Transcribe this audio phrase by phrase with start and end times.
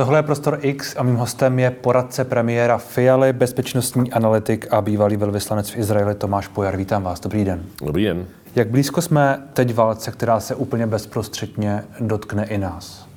[0.00, 5.16] Tohle je Prostor X a mým hostem je poradce premiéra Fialy, bezpečnostní analytik a bývalý
[5.16, 6.76] velvyslanec v Izraeli Tomáš Pojar.
[6.76, 7.62] Vítám vás, dobrý den.
[7.84, 8.26] Dobrý den.
[8.54, 13.09] Jak blízko jsme teď válce, která se úplně bezprostředně dotkne i nás?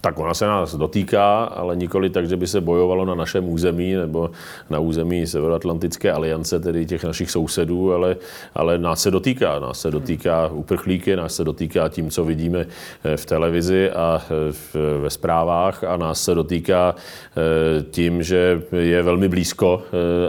[0.00, 3.94] Tak ona se nás dotýká, ale nikoli tak, že by se bojovalo na našem území
[3.94, 4.30] nebo
[4.70, 8.16] na území Severoatlantické aliance, tedy těch našich sousedů, ale,
[8.54, 9.58] ale nás se dotýká.
[9.58, 12.66] Nás se dotýká uprchlíky, nás se dotýká tím, co vidíme
[13.04, 19.02] eh, v televizi a eh, ve zprávách a nás se dotýká eh, tím, že je
[19.02, 19.82] velmi blízko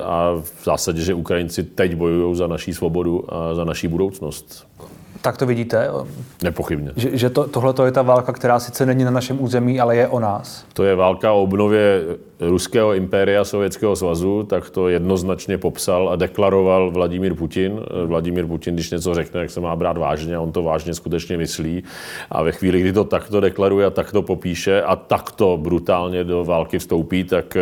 [0.04, 4.68] a v zásadě, že Ukrajinci teď bojují za naší svobodu a za naší budoucnost.
[5.22, 5.90] Tak to vidíte?
[6.44, 6.92] Nepochybně.
[6.96, 10.08] Že, že to, tohle je ta válka, která sice není na našem území, ale je
[10.08, 10.66] o nás?
[10.74, 12.04] To je válka o obnově
[12.40, 17.80] ruského impéria Sovětského svazu, tak to jednoznačně popsal a deklaroval Vladimír Putin.
[18.06, 21.38] Vladimír Putin, když něco řekne, jak se má brát vážně, a on to vážně skutečně
[21.38, 21.84] myslí.
[22.30, 26.80] A ve chvíli, kdy to takto deklaruje a takto popíše a takto brutálně do války
[26.80, 27.58] vstoupí, tak,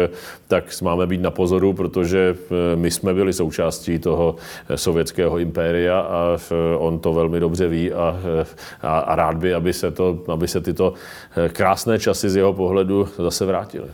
[0.47, 4.35] tak máme být na pozoru, protože eh, my jsme byli součástí toho
[4.75, 8.45] sovětského impéria a eh, on to velmi dobře ví a, eh,
[8.81, 10.93] a, a rád by, aby se, to, aby se tyto
[11.51, 13.87] krásné časy z jeho pohledu zase vrátily.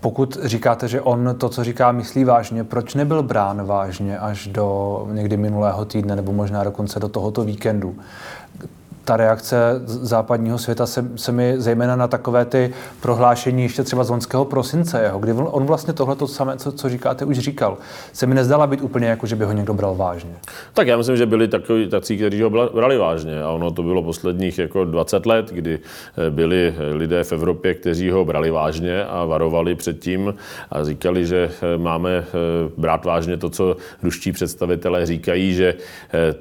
[0.00, 5.08] Pokud říkáte, že on to, co říká, myslí vážně, proč nebyl brán vážně až do
[5.12, 7.96] někdy minulého týdne nebo možná dokonce do tohoto víkendu?
[9.10, 12.72] Ta reakce západního světa se, se mi zejména na takové ty
[13.02, 16.88] prohlášení ještě třeba z loňského prosince jeho, kdy on vlastně tohle to samé, co, co
[16.88, 17.78] říkáte, už říkal,
[18.12, 20.30] se mi nezdala být úplně jako, že by ho někdo bral vážně.
[20.74, 24.02] Tak já myslím, že byli takový, tací, kteří ho brali vážně a ono to bylo
[24.02, 29.24] posledních jako 20 let, kdy eh, byli lidé v Evropě, kteří ho brali vážně a
[29.24, 30.34] varovali před tím
[30.70, 32.24] a říkali, že eh, máme eh,
[32.76, 35.74] brát vážně to, co ruští představitelé říkají, že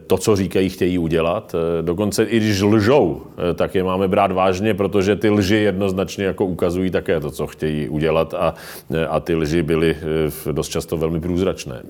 [0.07, 1.55] to, co říkají, chtějí udělat.
[1.81, 3.21] Dokonce i když lžou,
[3.51, 7.47] eh, tak je máme brát vážně, protože ty lži jednoznačně jako ukazují také to, co
[7.47, 8.53] chtějí udělat a,
[8.93, 11.81] eh, a ty lži byly eh, dost často velmi průzračné.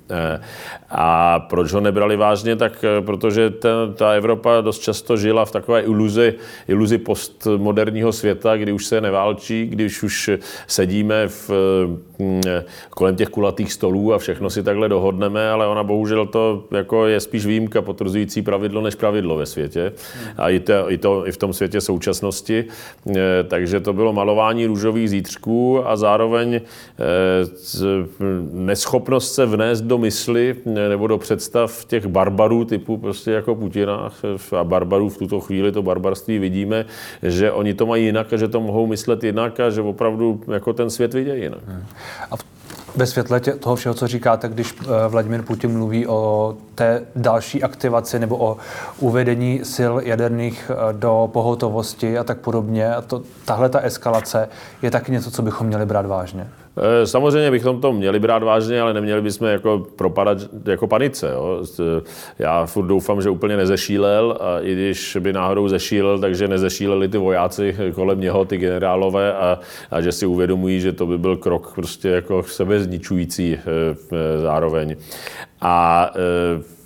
[0.89, 2.55] A proč ho nebrali vážně?
[2.55, 6.33] Tak protože ta, ta Evropa dost často žila v takové iluzi,
[6.67, 10.29] iluzi postmoderního světa, kdy už se neválčí, když už
[10.67, 11.51] sedíme v,
[12.89, 17.19] kolem těch kulatých stolů a všechno si takhle dohodneme, ale ona bohužel to jako je
[17.19, 19.93] spíš výjimka potvrzující pravidlo než pravidlo ve světě.
[20.37, 22.65] A i, to, i, to, i v tom světě současnosti.
[23.15, 26.61] E, takže to bylo malování růžových zítřků a zároveň e,
[28.51, 34.11] neschopnost se vnést do mysli e, nebo do představ těch barbarů typu prostě jako Putina
[34.57, 36.85] a barbarů v tuto chvíli to barbarství vidíme,
[37.23, 40.73] že oni to mají jinak a že to mohou myslet jinak a že opravdu jako
[40.73, 41.61] ten svět vidějí jinak.
[42.31, 42.35] A
[42.99, 47.63] ve světle tě, toho všeho, co říkáte, když uh, Vladimir Putin mluví o té další
[47.63, 48.57] aktivaci nebo o
[48.99, 54.49] uvedení sil jaderných uh, do pohotovosti a tak podobně, a to, tahle ta eskalace
[54.81, 56.47] je taky něco, co bychom měli brát vážně.
[56.79, 61.31] Eh, samozřejmě bychom to měli brát vážně, ale neměli bychom jako propadat jako panice.
[61.33, 61.63] Jo.
[62.39, 67.17] Já furt doufám, že úplně nezešílel a i když by náhodou zešílel, takže nezešíleli ty
[67.17, 69.59] vojáci kolem něho, ty generálové a,
[69.91, 73.61] a že si uvědomují, že to by byl krok prostě jako sebezničující eh,
[74.11, 74.95] eh, zároveň.
[75.61, 76.78] A Eh,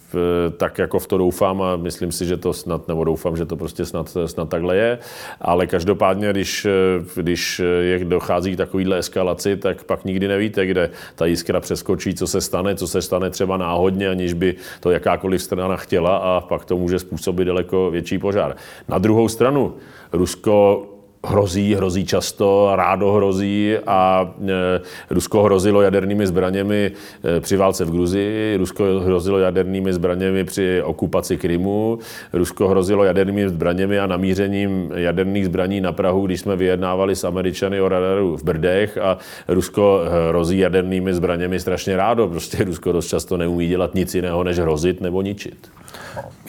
[0.58, 3.56] tak jako v to doufám a myslím si, že to snad, nebo doufám, že to
[3.56, 5.00] prostě snad, snad takhle je,
[5.42, 10.90] ale každopádně, když, eh, když je dochází k takovýhle eskalaci, tak pak nikdy nevíte, kde
[11.16, 15.42] ta jiskra přeskočí, co se stane, co se stane třeba náhodně, aniž by to jakákoliv
[15.42, 18.56] strana chtěla a pak to může způsobit daleko větší požár.
[18.88, 19.74] Na druhou stranu,
[20.14, 20.88] Rusko
[21.28, 26.92] hrozí, hrozí často, rádo hrozí a e, Rusko hrozilo jadernými zbraněmi
[27.38, 32.00] e, při válce v Gruzii, Rusko hrozilo jadernými zbraněmi při okupaci Krymu,
[32.34, 37.82] Rusko hrozilo jadernými zbraněmi a namířením jaderných zbraní na Prahu, když jsme vyjednávali s Američany
[37.82, 39.18] o radaru v Brdech a
[39.48, 42.28] Rusko hrozí jadernými zbraněmi strašně rádo.
[42.28, 45.72] Prostě Rusko dost často neumí dělat nic jiného, než hrozit nebo ničit.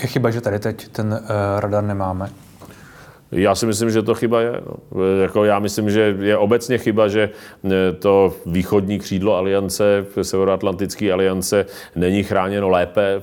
[0.03, 2.44] Je chyba, že tady teď ten uh, radar nemáme?
[3.33, 4.53] Já si myslím, že to chyba je.
[4.67, 5.05] No.
[5.23, 7.31] Jako já myslím, že je obecně chyba, že
[7.65, 11.67] e, to východní křídlo aliance, Severoatlantické aliance,
[11.97, 13.23] není chráněno lépe,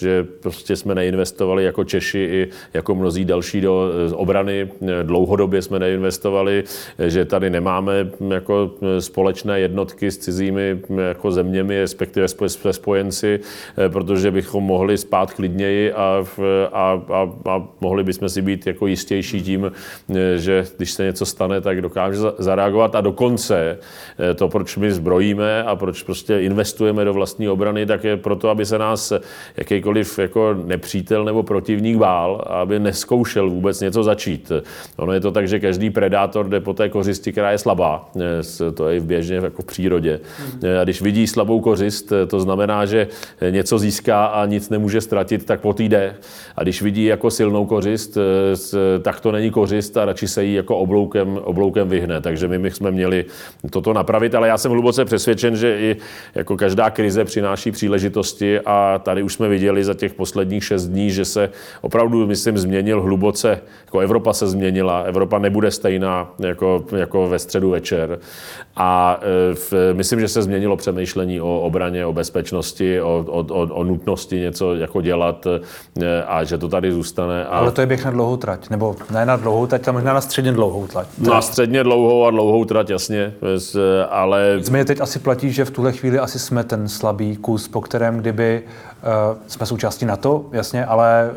[0.00, 4.68] že prostě jsme neinvestovali jako Češi i jako mnozí další do e, obrany.
[4.88, 6.64] E, dlouhodobě jsme neinvestovali,
[7.06, 13.40] že tady nemáme jako společné jednotky s cizími jako zeměmi, respektive se spojenci,
[13.88, 16.24] protože bychom mohli spát klidněji a,
[16.72, 19.72] a, a, a mohli bychom si být jako jistější výjimečný tím,
[20.36, 23.78] že když se něco stane, tak dokáže zareagovat a dokonce
[24.34, 28.66] to, proč my zbrojíme a proč prostě investujeme do vlastní obrany, tak je proto, aby
[28.66, 29.12] se nás
[29.56, 34.52] jakýkoliv jako nepřítel nebo protivník bál a aby neskoušel vůbec něco začít.
[34.96, 38.10] Ono je to tak, že každý predátor jde po té kořisti, která je slabá.
[38.74, 40.20] To je i v běžně jako v přírodě.
[40.80, 43.08] A když vidí slabou kořist, to znamená, že
[43.50, 46.14] něco získá a nic nemůže ztratit, tak po jde.
[46.56, 48.18] A když vidí jako silnou kořist,
[49.02, 52.20] tak to není kořist a radši se jí jako obloukem, obloukem vyhne.
[52.20, 53.24] Takže my jsme měli
[53.70, 55.96] toto napravit, ale já jsem hluboce přesvědčen, že i
[56.34, 61.10] jako každá krize přináší příležitosti a tady už jsme viděli za těch posledních šest dní,
[61.10, 67.28] že se opravdu, myslím, změnil hluboce, jako Evropa se změnila, Evropa nebude stejná jako, jako
[67.28, 68.18] ve středu večer.
[68.76, 73.62] A e, v, myslím, že se změnilo přemýšlení o obraně, o bezpečnosti, o, o, o,
[73.74, 77.46] o nutnosti něco jako dělat e, a že to tady zůstane.
[77.46, 77.58] A...
[77.58, 80.20] Ale to je běh na dlouhou trať, nebo ne na dlouhou trať, ale možná na
[80.20, 81.06] středně dlouhou trať.
[81.18, 83.34] Na středně dlouhou a dlouhou trať, jasně,
[84.10, 84.54] ale...
[84.58, 88.18] Nicméně teď asi platí, že v tuhle chvíli asi jsme ten slabý kus, po kterém
[88.18, 91.30] kdyby uh, jsme součástí NATO, jasně, ale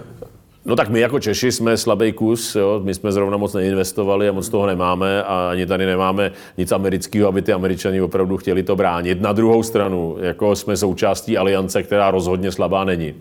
[0.66, 2.81] No tak my jako Češi jsme slabý kus, jo?
[2.84, 7.28] my jsme zrovna moc neinvestovali a moc toho nemáme a ani tady nemáme nic amerického,
[7.28, 9.22] aby ty američani opravdu chtěli to bránit.
[9.22, 13.13] Na druhou stranu, jako jsme součástí aliance, která rozhodně slabá není,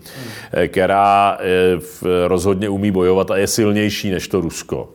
[0.67, 4.89] která eh, rozhodně umí bojovat a je silnější než to Rusko.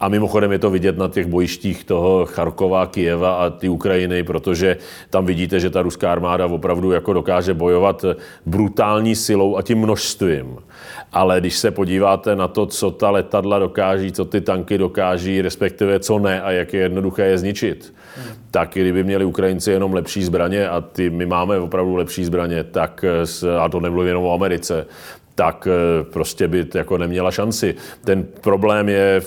[0.00, 4.76] A mimochodem je to vidět na těch bojištích toho Charkova, Kijeva a ty Ukrajiny, protože
[5.10, 8.04] tam vidíte, že ta ruská armáda opravdu jako dokáže bojovat
[8.46, 10.58] brutální silou a tím množstvím
[11.12, 16.00] ale když se podíváte na to, co ta letadla dokáží, co ty tanky dokáží, respektive
[16.00, 18.34] co ne a jak je jednoduché je zničit, hmm.
[18.50, 23.04] tak kdyby měli Ukrajinci jenom lepší zbraně a ty my máme opravdu lepší zbraně, tak,
[23.60, 24.86] a to nemluvím jenom o Americe,
[25.36, 27.74] tak eh, prostě by jako neměla šanci.
[28.04, 29.22] Ten problém je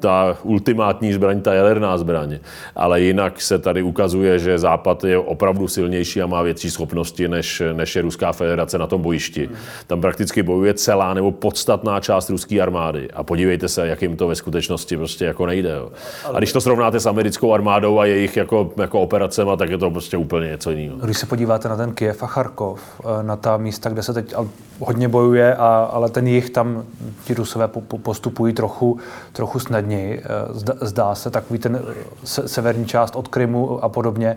[0.00, 2.38] ta ultimátní zbraň, ta jaderná zbraň.
[2.76, 7.62] Ale jinak se tady ukazuje, že Západ je opravdu silnější a má větší schopnosti, než,
[7.72, 9.50] než je Ruská federace na tom bojišti.
[9.86, 13.08] Tam prakticky bojuje celá nebo podstatná část ruské armády.
[13.10, 15.70] A podívejte se, jak jim to ve skutečnosti prostě jako nejde.
[15.70, 15.90] Jo.
[16.34, 19.90] A když to srovnáte s americkou armádou a jejich jako, jako operacema, tak je to
[19.90, 20.98] prostě úplně něco jiného.
[20.98, 24.34] Když se podíváte na ten Kiev a Charkov, eh, na ta místa, kde se teď
[24.78, 26.84] hodně bojuje, a, ale ten jich tam
[27.24, 28.98] ti Rusové po, po, postupují trochu,
[29.32, 30.22] trochu snadněji.
[30.24, 31.82] Eh, zdá, zdá se takový ten
[32.24, 34.36] se, severní část od Krymu a podobně.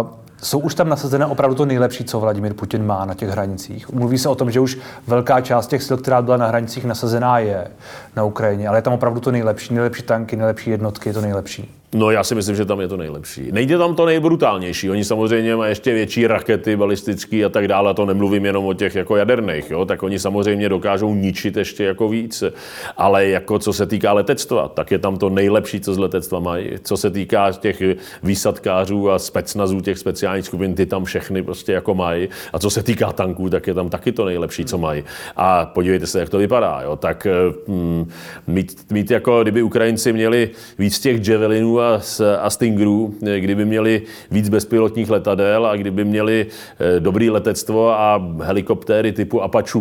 [0.00, 0.08] Uh,
[0.42, 3.92] jsou už tam nasazené opravdu to nejlepší, co Vladimir Putin má na těch hranicích.
[3.92, 7.38] Mluví se o tom, že už velká část těch sil, která byla na hranicích nasazená,
[7.38, 7.68] je
[8.16, 11.81] na Ukrajině, ale je tam opravdu to nejlepší, nejlepší tanky, nejlepší jednotky, je to nejlepší.
[11.94, 13.52] No já si myslím, že tam je to nejlepší.
[13.52, 14.90] Nejde tam to nejbrutálnější.
[14.90, 17.90] Oni samozřejmě mají ještě větší rakety balistické a tak dále.
[17.90, 19.70] A to nemluvím jenom o těch jako jaderných.
[19.70, 19.84] Jo?
[19.84, 22.44] Tak oni samozřejmě dokážou ničit ještě jako víc.
[22.96, 26.70] Ale jako co se týká letectva, tak je tam to nejlepší, co z letectva mají.
[26.82, 27.82] Co se týká těch
[28.22, 32.28] výsadkářů a specnazů těch speciálních skupin, ty tam všechny prostě jako mají.
[32.52, 35.04] A co se týká tanků, tak je tam taky to nejlepší, co mají.
[35.36, 36.80] A podívejte se, jak to vypadá.
[36.84, 36.96] Jo?
[36.96, 37.26] Tak
[37.68, 38.10] hm,
[38.46, 42.00] mít, mít jako, kdyby Ukrajinci měli víc těch javelinů a,
[42.40, 46.46] a Stingerů, kdyby měli víc bezpilotních letadel a kdyby měli
[46.80, 49.78] eh, dobrý letectvo a helikoptéry typu Apache,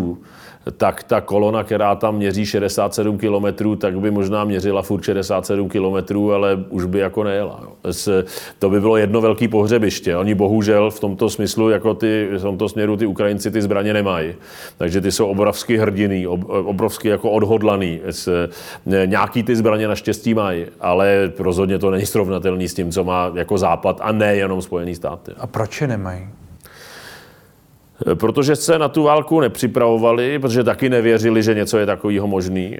[0.78, 6.18] tak ta kolona, která tam měří 67 km, tak by možná měřila furt 67 km,
[6.34, 7.64] ale už by jako nejela.
[8.60, 10.18] To by bylo jedno velký pohřebiště.
[10.18, 14.34] Oni bohužel v tomto smyslu, jako ty, v tomto směru ty Ukrajinci ty zbraně nemají.
[14.78, 18.00] Takže ty jsou obrovsky hrdiný, obrovsky jako odhodlaný.
[19.06, 23.58] Nějaký ty zbraně naštěstí mají, ale rozhodně to není srovnatelný s tím, co má jako
[23.58, 25.32] Západ a ne jenom Spojený státy.
[25.38, 26.30] A proč je nemají?
[28.14, 32.78] Protože se na tu válku nepřipravovali, protože taky nevěřili, že něco je takového možný.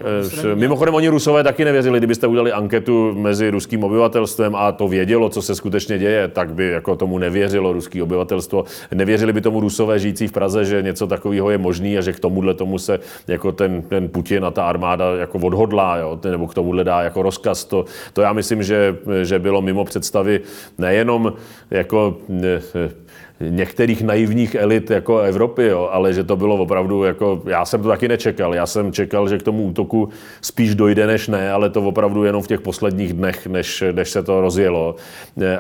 [0.56, 5.42] Mimochodem, oni Rusové taky nevěřili, kdybyste udělali anketu mezi ruským obyvatelstvem a to vědělo, co
[5.42, 8.64] se skutečně děje, tak by jako tomu nevěřilo ruské obyvatelstvo.
[8.94, 12.20] Nevěřili by tomu Rusové žijící v Praze, že něco takového je možný a že k
[12.20, 16.54] tomuhle tomu se jako ten, ten Putin a ta armáda jako odhodlá, jo, nebo k
[16.54, 17.66] tomuhle dá jako rozkaz.
[17.66, 20.42] To, to já myslím, že, že bylo mimo představy
[20.78, 21.34] nejenom
[21.72, 22.18] jako
[23.50, 27.88] některých naivních elit jako Evropy, jo, ale že to bylo opravdu jako, já jsem to
[27.88, 28.56] taky nečekal.
[28.56, 30.10] Já jsem čekal, že k tomu útoku
[30.42, 34.24] spíš dojde než ne, ale to opravdu jenom v těch posledních dnech, než, než se
[34.24, 34.96] to rozjelo.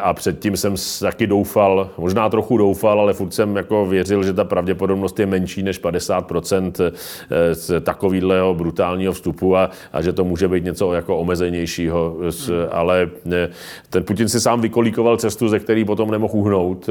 [0.01, 4.43] A předtím jsem taky doufal, možná trochu doufal, ale furt jsem jako věřil, že ta
[4.43, 10.47] pravděpodobnost je menší než 50% eh, z takového brutálního vstupu a, a že to může
[10.47, 12.15] být něco jako omezenějšího.
[12.71, 13.49] Ale eh,
[13.89, 16.89] ten Putin si sám vykolíkoval cestu, ze který potom nemohl uhnout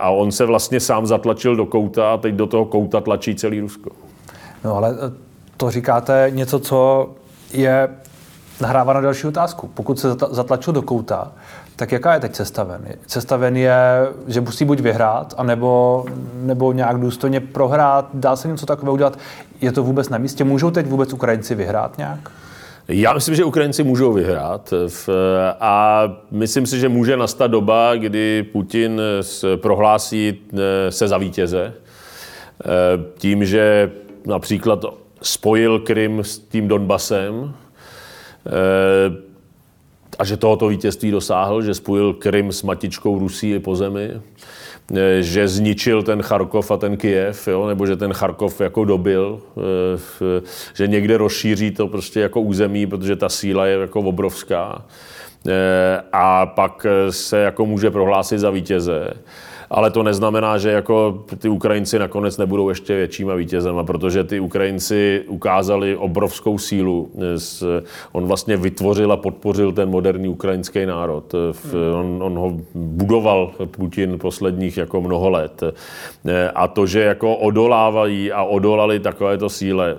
[0.00, 3.60] a on se vlastně sám zatlačil do kouta a teď do toho kouta tlačí celý
[3.60, 3.90] Rusko.
[4.64, 5.12] No ale eh,
[5.56, 7.10] to říkáte něco, co
[7.52, 7.88] je
[8.60, 9.70] nahrává na další otázku.
[9.74, 11.32] Pokud se zatlačil do kouta,
[11.76, 12.84] tak jaká je teď cesta ven?
[13.06, 13.78] Cesta ven je,
[14.26, 18.08] že musí buď vyhrát, anebo, nebo nějak důstojně prohrát.
[18.14, 19.18] Dá se něco takového udělat?
[19.60, 20.44] Je to vůbec na místě?
[20.44, 22.30] Můžou teď vůbec Ukrajinci vyhrát nějak?
[22.92, 24.74] Já myslím, že Ukrajinci můžou vyhrát
[25.60, 29.00] a myslím si, že může nastat doba, kdy Putin
[29.56, 31.72] prohlásí eh, se za vítěze.
[32.64, 32.66] Eh,
[33.18, 33.92] tím, že
[34.26, 34.84] například
[35.22, 37.54] spojil Krym s tím Donbasem
[38.46, 38.50] eh,
[40.18, 44.20] a že tohoto vítězství dosáhl, že spojil Krym s matičkou Rusí po zemi, eh,
[45.20, 50.42] že zničil ten Charkov a ten Kijev, jo, nebo že ten Charkov jako dobil, eh,
[50.74, 54.84] že někde rozšíří to prostě jako území, protože ta síla je jako obrovská.
[56.12, 59.10] A pak se jako může prohlásit za vítěze
[59.70, 65.24] ale to neznamená, že jako ty Ukrajinci nakonec nebudou ještě většíma vítězema, protože ty Ukrajinci
[65.28, 67.10] ukázali obrovskou sílu.
[68.12, 71.34] On vlastně vytvořil a podpořil ten moderní ukrajinský národ.
[72.00, 75.62] On, on ho budoval Putin posledních jako mnoho let.
[76.54, 79.96] A to, že jako odolávají a odolali takovéto síle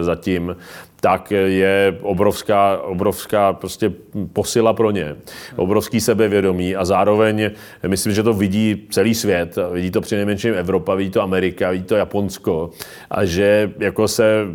[0.00, 0.56] zatím,
[1.02, 3.92] tak je obrovská, obrovská prostě
[4.32, 5.16] posila pro ně,
[5.56, 7.50] obrovský sebevědomí a zároveň
[7.86, 11.96] myslím, že to vidí celý svět, vidí to přinejmenším Evropa, vidí to Amerika, vidí to
[11.96, 12.70] Japonsko.
[13.10, 14.46] A že jako se,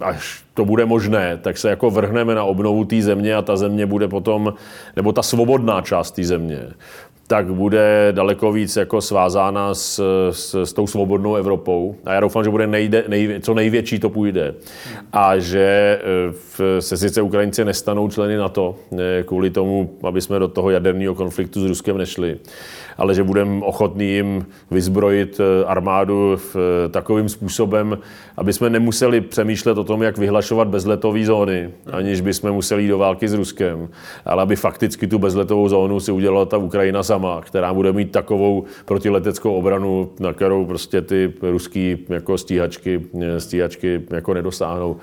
[0.00, 3.86] až to bude možné, tak se jako vrhneme na obnovu té země a ta země
[3.86, 4.54] bude potom,
[4.96, 6.60] nebo ta svobodná část té země,
[7.30, 11.96] tak bude daleko víc jako svázána s, s, s tou svobodnou Evropou.
[12.04, 14.54] A já doufám, že bude nejde, nej, co největší to půjde.
[15.12, 15.98] A že e,
[16.32, 21.14] v, se sice Ukrajinci nestanou členy NATO e, kvůli tomu, aby jsme do toho jaderného
[21.14, 22.38] konfliktu s Ruskem nešli,
[22.98, 27.98] ale že budeme ochotní jim vyzbrojit eh, armádu v eh, takovým způsobem,
[28.36, 32.98] aby jsme nemuseli přemýšlet o tom, jak vyhlašovat bezletové zóny, aniž bychom museli jít do
[32.98, 33.88] války s Ruskem,
[34.24, 38.64] ale aby fakticky tu bezletovou zónu si udělala ta Ukrajina sama, která bude mít takovou
[38.84, 44.96] protileteckou obranu, na kterou prostě ty ruský jako stíhačky, eh, stíhačky jako nedosáhnou.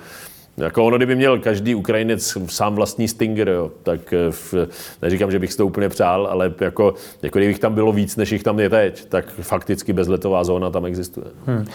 [0.58, 4.54] Jako ono, kdyby měl každý Ukrajinec sám vlastní Stinger, jo, tak eh, v,
[5.02, 8.32] neříkám, že bych si to úplně přál, ale jako, jako kdybych tam bylo víc, než
[8.32, 11.26] jich tam je teď, tak fakticky bezletová zóna tam existuje.
[11.46, 11.66] Hmm.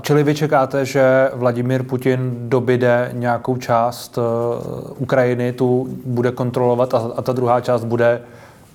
[0.00, 4.24] Čili vy čekáte, že Vladimír Putin dobyde nějakou část uh,
[4.98, 8.20] Ukrajiny, tu bude kontrolovat a, a ta druhá část bude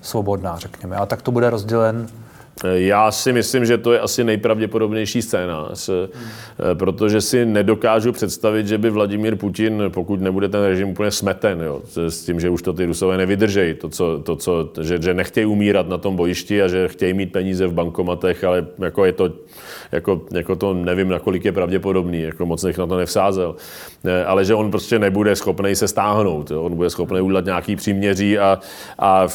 [0.02, 0.96] svobodná, řekněme.
[0.96, 2.06] A tak to bude rozdělen
[2.74, 6.08] já si myslím, že to je asi nejpravděpodobnější scénář, hmm.
[6.74, 11.80] protože si nedokážu představit, že by Vladimír Putin, pokud nebude ten režim úplně smeten, jo,
[12.08, 15.46] s tím, že už to ty Rusové nevydržejí, to, co, to, co, že, že nechtějí
[15.46, 19.32] umírat na tom bojišti a že chtějí mít peníze v bankomatech, ale jako je to,
[19.92, 23.56] jako, jako to nevím, nakolik je pravděpodobný, jako moc nech na to nevsázel,
[24.04, 27.76] eh, ale že on prostě nebude schopný se stáhnout, jo, on bude schopný udělat nějaký
[27.76, 28.58] příměří a,
[28.98, 29.28] a,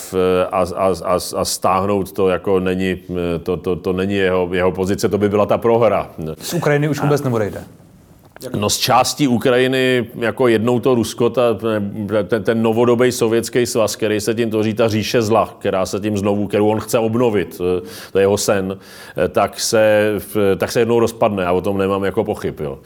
[0.52, 2.98] a, a, a, a stáhnout to jako není
[3.44, 6.10] to, to, to není jeho, jeho pozice, to by byla ta prohra.
[6.42, 7.64] Z Ukrajiny už vůbec neodejde.
[8.56, 11.42] No z částí Ukrajiny, jako jednou to Rusko, ta,
[12.28, 16.18] ten, ten novodobý sovětský svaz, který se tím tvoří, ta říše zla, která se tím
[16.18, 17.82] znovu, kterou on chce obnovit, eh,
[18.12, 18.78] to je jeho sen,
[19.18, 20.14] eh, tak se,
[20.58, 22.60] tak se jednou rozpadne, já o tom nemám jako pochyb.
[22.60, 22.80] Jo.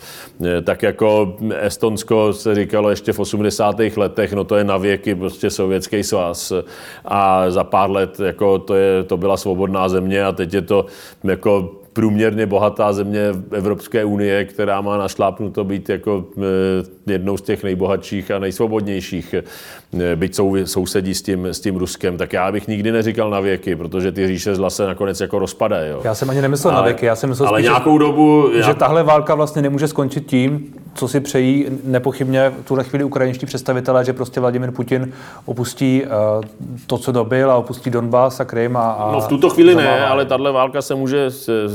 [0.45, 3.97] Eh, tak jako Estonsko se říkalo ještě v 80.
[3.97, 6.53] letech, no to je na věky prostě sovětský svaz
[7.05, 10.85] a za pár let jako to, je, to byla svobodná země a teď je to
[11.23, 13.21] jako průměrně bohatá země
[13.51, 16.41] Evropské unie, která má našlápnuto být jako eh,
[17.11, 22.17] jednou z těch nejbohatších a nejsvobodnějších, eh, byť sou, sousedí s tím, s tím Ruskem,
[22.17, 25.89] tak já bych nikdy neříkal na věky, protože ty říše zla se nakonec jako rozpadají.
[25.89, 26.01] Jo.
[26.03, 28.59] Já jsem ani nemyslel ale, na věky, já jsem myslel ale spíš, nějakou dobu, že,
[28.59, 28.65] já...
[28.65, 33.45] že tahle válka vlastně nemůže skončit tím, co si přejí nepochybně v tuhle chvíli ukrajinští
[33.45, 35.13] představitelé, že prostě Vladimir Putin
[35.45, 36.09] opustí uh,
[36.87, 40.05] to, co dobil a opustí Donbass a Krym a, a No v tuto chvíli ne,
[40.05, 41.29] ale tahle válka se může,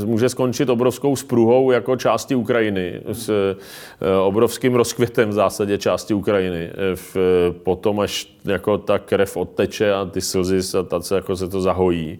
[0.05, 6.69] může skončit obrovskou spruhou jako části Ukrajiny, s uh, obrovským rozkvětem v zásadě části Ukrajiny.
[6.95, 11.47] V, uh, potom, až jako ta krev odteče a ty slzy a ta, jako se
[11.47, 12.19] to zahojí.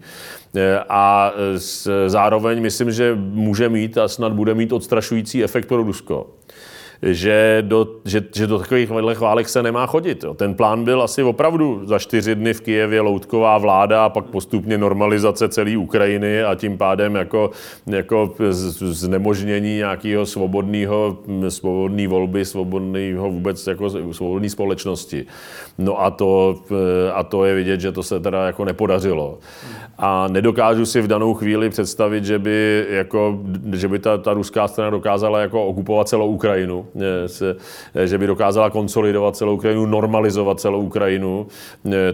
[0.88, 1.32] A
[2.06, 6.26] zároveň myslím, že může mít a snad bude mít odstrašující efekt pro Rusko
[7.02, 10.24] že do, že, že do takových válek se nemá chodit.
[10.24, 10.34] Jo.
[10.34, 14.78] Ten plán byl asi opravdu za čtyři dny v Kijevě loutková vláda a pak postupně
[14.78, 17.50] normalizace celé Ukrajiny a tím pádem jako,
[17.86, 18.34] jako
[18.80, 25.26] znemožnění nějakého svobodného, svobodné volby, svobodného vůbec jako svobodné společnosti.
[25.78, 26.54] No a to,
[27.14, 29.38] a to je vidět, že to se teda jako nepodařilo.
[29.98, 33.38] A nedokážu si v danou chvíli představit, že by, jako,
[33.72, 36.86] že by ta, ta ruská strana dokázala jako okupovat celou Ukrajinu
[38.04, 41.46] že by dokázala konsolidovat celou Ukrajinu, normalizovat celou Ukrajinu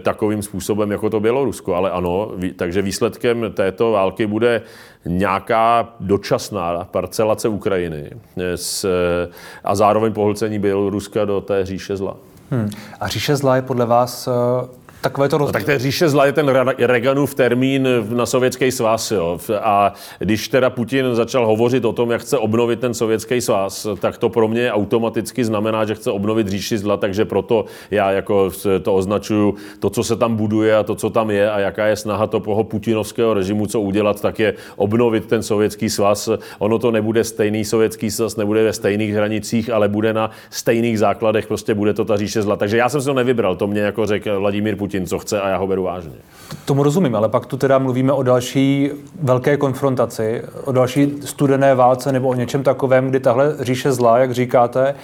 [0.03, 1.75] takovým způsobem, jako to Bělorusko.
[1.75, 4.63] Ale ano, takže výsledkem této války bude
[5.05, 8.11] nějaká dočasná parcelace Ukrajiny
[9.65, 12.17] a zároveň pohlcení Běloruska do té říše zla.
[12.51, 12.71] Hmm.
[13.01, 14.29] A říše zla je podle vás
[15.01, 15.49] takové to roz...
[15.49, 16.49] no, Tak to říše zla je ten
[16.79, 19.11] Reaganův termín na sovětský svaz.
[19.11, 19.39] Jo.
[19.61, 24.19] A když teda Putin začal hovořit o tom, jak chce obnovit ten sovětský svaz, tak
[24.19, 28.51] to pro mě automaticky znamená, že chce obnovit říši zla, takže proto já jako
[28.83, 31.97] to označuju, to, co se tam buduje a to, co tam je a jaká je
[31.97, 36.29] snaha toho putinovského režimu, co udělat, tak je obnovit ten sovětský svaz.
[36.59, 41.47] Ono to nebude stejný sovětský svaz, nebude ve stejných hranicích, ale bude na stejných základech,
[41.47, 42.57] prostě bude to ta říše zla.
[42.57, 45.41] Takže já jsem se to nevybral, to mě jako řekl Vladimír Putin Putin, co chce
[45.41, 46.13] a já ho beru vážně.
[46.65, 48.91] Tomu rozumím, ale pak tu teda mluvíme o další
[49.23, 54.33] velké konfrontaci, o další studené válce nebo o něčem takovém, kdy tahle říše zla, jak
[54.33, 54.95] říkáte, eh,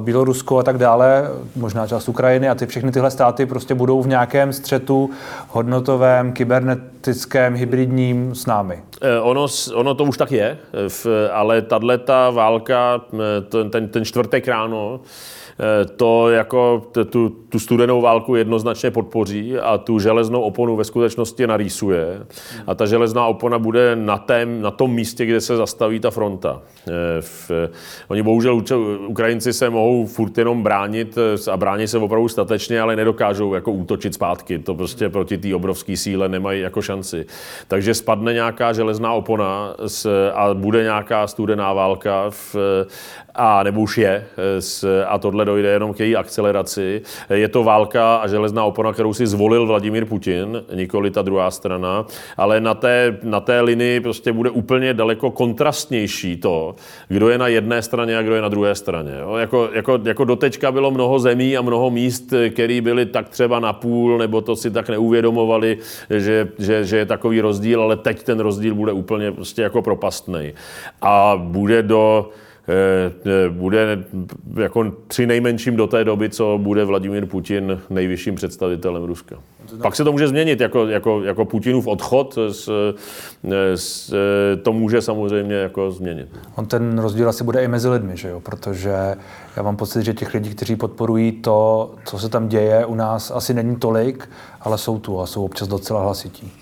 [0.00, 4.08] Bělorusko a tak dále, možná část Ukrajiny a ty všechny tyhle státy prostě budou v
[4.08, 5.10] nějakém střetu
[5.48, 8.82] hodnotovém, kybernetickém, hybridním s námi.
[9.02, 10.58] Eh, ono, ono to už tak je,
[11.32, 15.41] ale tahle ta válka, eh, ten, ten čtvrtek ráno, Eh,
[15.96, 22.26] to jako tu, tu studenou válku jednoznačně podpoří a tu železnou oponu ve skutečnosti narýsuje.
[22.66, 26.62] A ta železná opona bude na, tém, na tom místě, kde se zastaví ta fronta.
[26.88, 27.50] Eh, v,
[28.08, 28.62] oni bohužel,
[29.06, 33.72] Ukrajinci se mohou furt jenom bránit eh, a bránit se opravdu statečně, ale nedokážou jako
[33.72, 34.58] útočit zpátky.
[34.58, 37.26] To prostě proti té obrovské síle nemají jako šanci.
[37.68, 39.74] Takže spadne nějaká železná opona
[40.34, 42.56] a bude nějaká studená válka v,
[43.34, 44.26] a nebo už je,
[45.06, 47.02] a tohle dojde jenom k její akceleraci.
[47.30, 52.06] Je to válka a železná opona, kterou si zvolil Vladimír Putin, nikoli ta druhá strana,
[52.36, 56.74] ale na té, na té linii prostě bude úplně daleko kontrastnější to,
[57.08, 59.12] kdo je na jedné straně a kdo je na druhé straně.
[59.20, 59.36] Jo?
[59.36, 63.72] Jako, jako, jako dotečka bylo mnoho zemí a mnoho míst, které byly tak třeba na
[63.72, 65.78] půl, nebo to si tak neuvědomovali,
[66.10, 70.52] že, že, že je takový rozdíl, ale teď ten rozdíl bude úplně prostě jako propastný.
[71.02, 72.30] A bude do
[73.50, 74.04] bude
[74.56, 79.36] jako při nejmenším do té doby, co bude Vladimír Putin nejvyšším představitelem Ruska.
[79.82, 82.94] Pak se to může změnit, jako, jako, jako Putinův odchod, s,
[83.74, 84.14] s,
[84.62, 86.28] to může samozřejmě jako změnit.
[86.54, 88.40] On ten rozdíl asi bude i mezi lidmi, že jo?
[88.40, 89.16] protože
[89.56, 93.30] já mám pocit, že těch lidí, kteří podporují to, co se tam děje, u nás
[93.30, 94.28] asi není tolik,
[94.60, 96.61] ale jsou tu a jsou občas docela hlasití.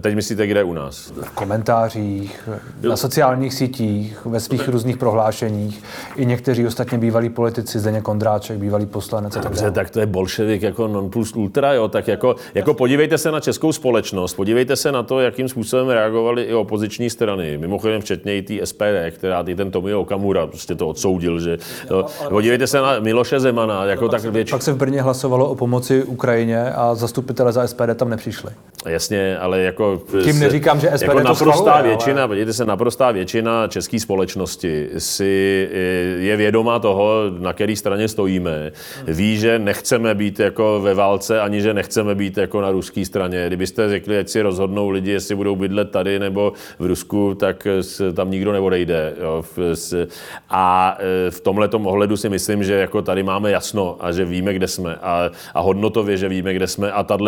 [0.00, 1.12] Teď myslíte, kde u nás?
[1.22, 2.48] V komentářích,
[2.88, 5.82] na sociálních sítích, ve svých různých prohlášeních.
[6.16, 9.36] I někteří ostatně bývalí politici, Zdeně Kondráček, bývalý poslanec.
[9.42, 11.88] Dobře, tak to je bolševik jako non plus ultra, jo.
[11.88, 16.42] Tak jako, jako podívejte se na českou společnost, podívejte se na to, jakým způsobem reagovaly
[16.42, 17.58] i opoziční strany.
[17.58, 22.06] Mimochodem včetně i té SPD, která i ten Tomio Okamura prostě to odsoudil, že to,
[22.28, 24.56] podívejte se na Miloše Zemana, jako tak většinou.
[24.58, 28.50] Pak se v Brně hlasovalo o pomoci Ukrajině a zastupitelé za SPD tam nepřišli.
[28.86, 30.22] Jasně, ale jak jako...
[30.24, 32.28] Tím neříkám, že SPD jako to naprostá schvaluje, většina, ale...
[32.28, 35.68] podívejte se, naprostá většina české společnosti si
[36.18, 38.72] je vědoma toho, na které straně stojíme.
[39.06, 43.46] Ví, že nechceme být jako ve válce, ani že nechceme být jako na ruské straně.
[43.46, 47.66] Kdybyste řekli, ať si rozhodnou lidi, jestli budou bydlet tady nebo v Rusku, tak
[48.14, 49.14] tam nikdo neodejde.
[49.22, 49.44] Jo.
[50.50, 54.54] A e, v tomhle ohledu si myslím, že jako tady máme jasno a že víme,
[54.54, 54.94] kde jsme.
[54.94, 56.92] A, a hodnotově, že víme, kde jsme.
[56.92, 57.24] A tato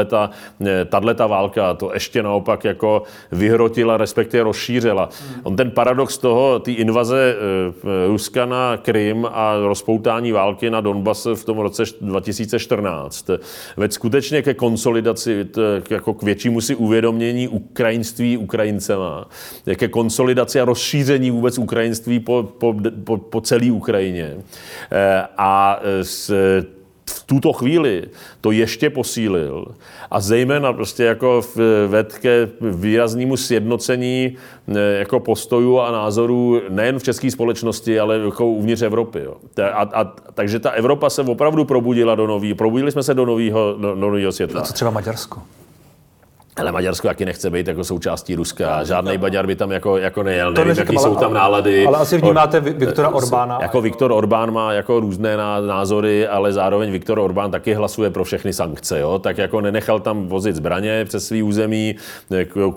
[0.67, 5.09] e, válka válka to ještě naopak jako vyhrotila, respektive rozšířila.
[5.43, 11.27] On ten paradox toho, té invaze e, Ruska na Krym a rozpoutání války na Donbas
[11.35, 13.31] v tom roce 2014
[13.77, 15.47] veď skutečně ke konsolidaci,
[15.91, 19.29] jako k většímu si uvědomění ukrajinství Ukrajincema,
[19.77, 24.37] ke konsolidaci a rozšíření vůbec ukrajinství po, po, po, po celé Ukrajině.
[24.93, 26.33] E, a s
[27.11, 28.05] v tuto chvíli
[28.41, 29.67] to ještě posílil
[30.11, 31.43] a zejména prostě jako
[31.87, 34.37] ved ke výraznému sjednocení
[34.69, 39.21] e, jako postojů a názorů nejen v české společnosti, ale jako uvnitř Evropy.
[39.25, 39.37] Jo.
[39.73, 43.77] A, a, takže ta Evropa se opravdu probudila do nový, probudili jsme se do nového
[43.81, 44.59] do, do nového světa.
[44.59, 45.43] A co třeba Maďarsko?
[46.59, 48.85] Ale Maďarsko taky nechce být jako součástí Ruska.
[48.85, 50.53] Žádný Maďar by tam jako, jako nejel.
[50.55, 51.87] To Nevím, jaký jsou tam nálady.
[51.87, 53.59] Ale asi vnímáte Viktora Orbána.
[53.63, 58.53] Jako Viktor Orbán má jako různé názory, ale zároveň Viktor Orbán taky hlasuje pro všechny
[58.53, 58.99] sankce.
[58.99, 59.19] Jo?
[59.19, 61.95] Tak jako nenechal tam vozit zbraně přes svý území
[62.31, 62.75] jako,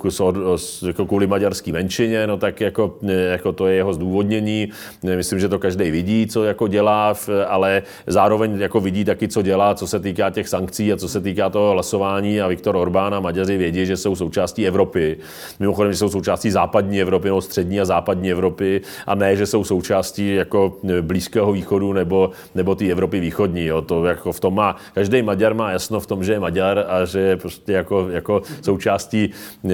[0.87, 2.95] jako kvůli maďarský menšině, no tak jako,
[3.31, 4.69] jako to je jeho zdůvodnění.
[5.15, 7.13] Myslím, že to každý vidí, co jako dělá,
[7.47, 11.21] ale zároveň jako vidí taky, co dělá, co se týká těch sankcí a co se
[11.21, 15.17] týká toho hlasování a Viktor Orbán a Maďaři vědí, že jsou součástí Evropy.
[15.59, 19.63] Mimochodem, že jsou součástí západní Evropy, nebo střední a západní Evropy, a ne, že jsou
[19.63, 23.65] součástí jako Blízkého východu nebo, nebo té Evropy východní.
[23.65, 23.81] Jo.
[23.81, 27.05] To jako v tom má, každý Maďar má jasno v tom, že je Maďar a
[27.05, 29.29] že je prostě jako, jako součástí,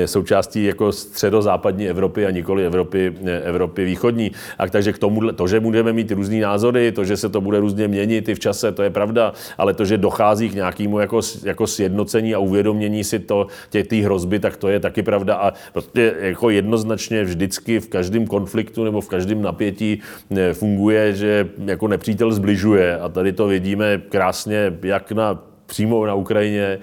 [0.05, 4.31] součástí jako středozápadní Evropy a nikoli Evropy, Evropy východní.
[4.57, 7.59] A takže k tomu, to, že budeme mít různý názory, to, že se to bude
[7.59, 11.19] různě měnit i v čase, to je pravda, ale to, že dochází k nějakému jako,
[11.43, 15.35] jako sjednocení a uvědomění si to, tě, té hrozby, tak to je taky pravda.
[15.35, 20.01] A prostě jako jednoznačně vždycky v každém konfliktu nebo v každém napětí
[20.37, 22.97] eh, funguje, že jako nepřítel zbližuje.
[22.97, 26.79] A tady to vidíme krásně jak na přímo na Ukrajině,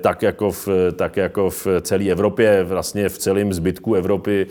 [0.00, 4.46] tak jako v, tak jako v celé Evropě, vlastně v celém zbytku Evropy,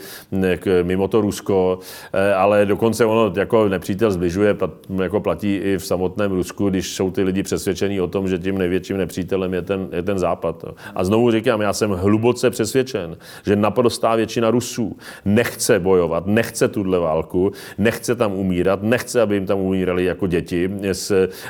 [0.82, 1.78] mimo to Rusko,
[2.12, 4.56] eh, ale dokonce ono jako nepřítel zbližuje,
[5.02, 8.58] jako platí i v samotném Rusku, když jsou ty lidi přesvědčení o tom, že tím
[8.58, 10.64] největším nepřítelem je ten, je ten Západ.
[10.94, 16.98] A znovu říkám, já jsem hluboce přesvědčen, že naprostá většina Rusů nechce bojovat, nechce tuhle
[16.98, 20.70] válku, nechce tam umírat, nechce, aby jim tam umírali jako děti.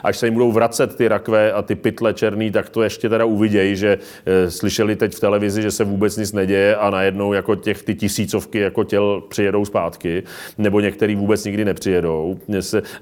[0.04, 3.24] Až se jim budou vracet ty rakve a ty pytle černý, tak to ještě teda
[3.24, 7.54] uvidějí, že e, slyšeli teď v televizi, že se vůbec nic neděje a najednou jako
[7.54, 10.22] těch ty tisícovky jako těl přijedou zpátky,
[10.59, 12.38] nebo některý vůbec nikdy nepřijedou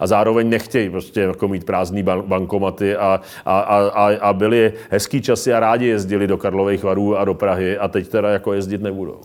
[0.00, 5.52] a zároveň nechtějí prostě jako mít prázdný bankomaty a, a, a, a byli hezký časy
[5.52, 9.20] a rádi jezdili do Karlových varů a do Prahy a teď teda jako jezdit nebudou.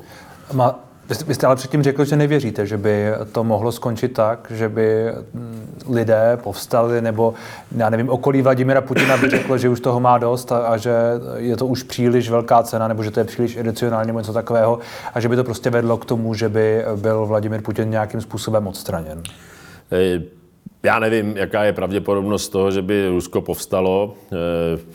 [1.27, 5.05] Vy jste ale předtím řekl, že nevěříte, že by to mohlo skončit tak, že by
[5.33, 7.33] mm, lidé povstali, nebo
[7.75, 10.93] já nevím, okolí Vladimira Putina by řeklo, že už toho má dost a, a že
[11.35, 14.79] je to už příliš velká cena, nebo že to je příliš edicionální nebo něco takového
[15.13, 18.67] a že by to prostě vedlo k tomu, že by byl Vladimir Putin nějakým způsobem
[18.67, 19.23] odstraněn.
[19.91, 20.40] Hey
[20.83, 24.15] já nevím, jaká je pravděpodobnost toho, že by Rusko povstalo.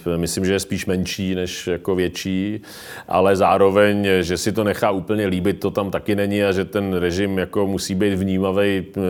[0.06, 2.60] Eh, myslím, že je spíš menší než jako větší,
[3.08, 6.94] ale zároveň, že si to nechá úplně líbit, to tam taky není a že ten
[6.94, 9.02] režim jako musí být vnímavý eh,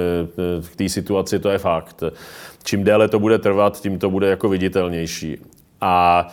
[0.72, 2.02] k té situaci, to je fakt.
[2.64, 5.38] Čím déle to bude trvat, tím to bude jako viditelnější.
[5.80, 6.26] A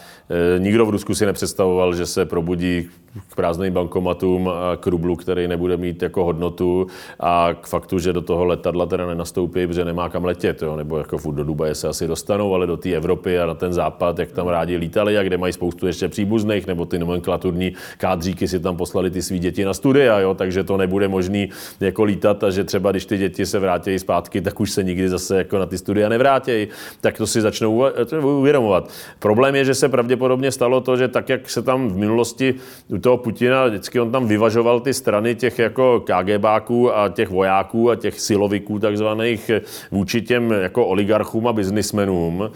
[0.58, 2.90] nikdo v Rusku si nepředstavoval, že se probudí
[3.30, 6.88] k prázdným bankomatům a k rublu, který nebude mít jako hodnotu
[7.20, 10.76] a k faktu, že do toho letadla teda nenastoupí, protože nemá kam letět, jo?
[10.76, 13.74] nebo jako furt do Dubaje se asi dostanou, ale do té Evropy a na ten
[13.74, 18.48] západ, jak tam rádi lítali a kde mají spoustu ještě příbuzných, nebo ty nomenklaturní kádříky
[18.48, 20.34] si tam poslali ty svý děti na studia, jo?
[20.34, 24.42] takže to nebude možný jako lítat a že třeba když ty děti se vrátí zpátky,
[24.42, 26.68] tak už se nikdy zase jako na ty studia nevrátí,
[27.02, 27.84] tak to si začnou
[28.22, 28.90] uvědomovat.
[29.20, 32.56] Problém je, že se pravděpodobně stalo to, že tak, jak se tam v minulosti
[33.02, 37.96] toho Putina, vždycky on tam vyvažoval ty strany těch jako KGBáků a těch vojáků a
[37.96, 39.52] těch siloviků takzvaných
[39.92, 42.52] vůči těm jako oligarchům a biznismenům,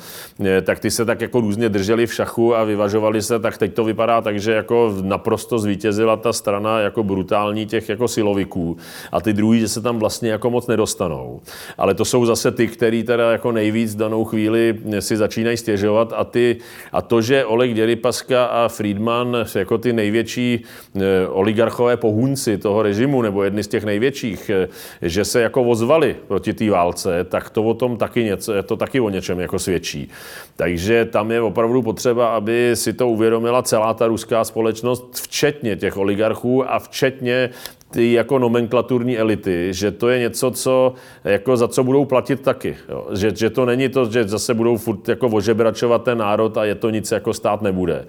[0.46, 3.74] eh, tak ty se tak jako různě drželi v šachu a vyvažovali se, tak teď
[3.74, 8.78] to vypadá tak, že jako naprosto zvítězila ta strana jako brutální těch jako siloviků
[9.12, 11.42] a ty druhý, že se tam vlastně jako moc nedostanou.
[11.78, 16.24] Ale to jsou zase ty, který teda jako nejvíc danou chvíli si začínají stěžovat a,
[16.24, 16.58] ty,
[16.92, 20.64] a to, že Oleg Děrypaska a Friedman jako ty největší
[20.96, 24.68] eh, oligarchové pohůnci toho režimu, nebo jedny z těch největších, eh,
[25.02, 29.00] že se jako ozvali proti té válce, tak to o tom taky něco, to taky
[29.00, 30.10] o něčem jako svědčí.
[30.56, 35.98] Takže tam je opravdu potřeba, aby si to uvědomila celá ta ruská společnost, včetně těch
[35.98, 37.50] oligarchů a včetně
[37.90, 42.78] ty jako nomenklaturní elity, že to je něco, co, jako za co budou platit taky.
[42.90, 43.08] Jo.
[43.14, 46.76] Že, že, to není to, že zase budou furt jako ožebračovat ten národ a je
[46.76, 48.06] to nic jako stát nebude.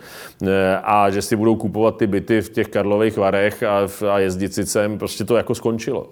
[0.47, 4.55] E, a že si budou kupovat ty byty v těch Karlových varech a, a jezdit
[4.55, 6.11] si sem, prostě to jako skončilo.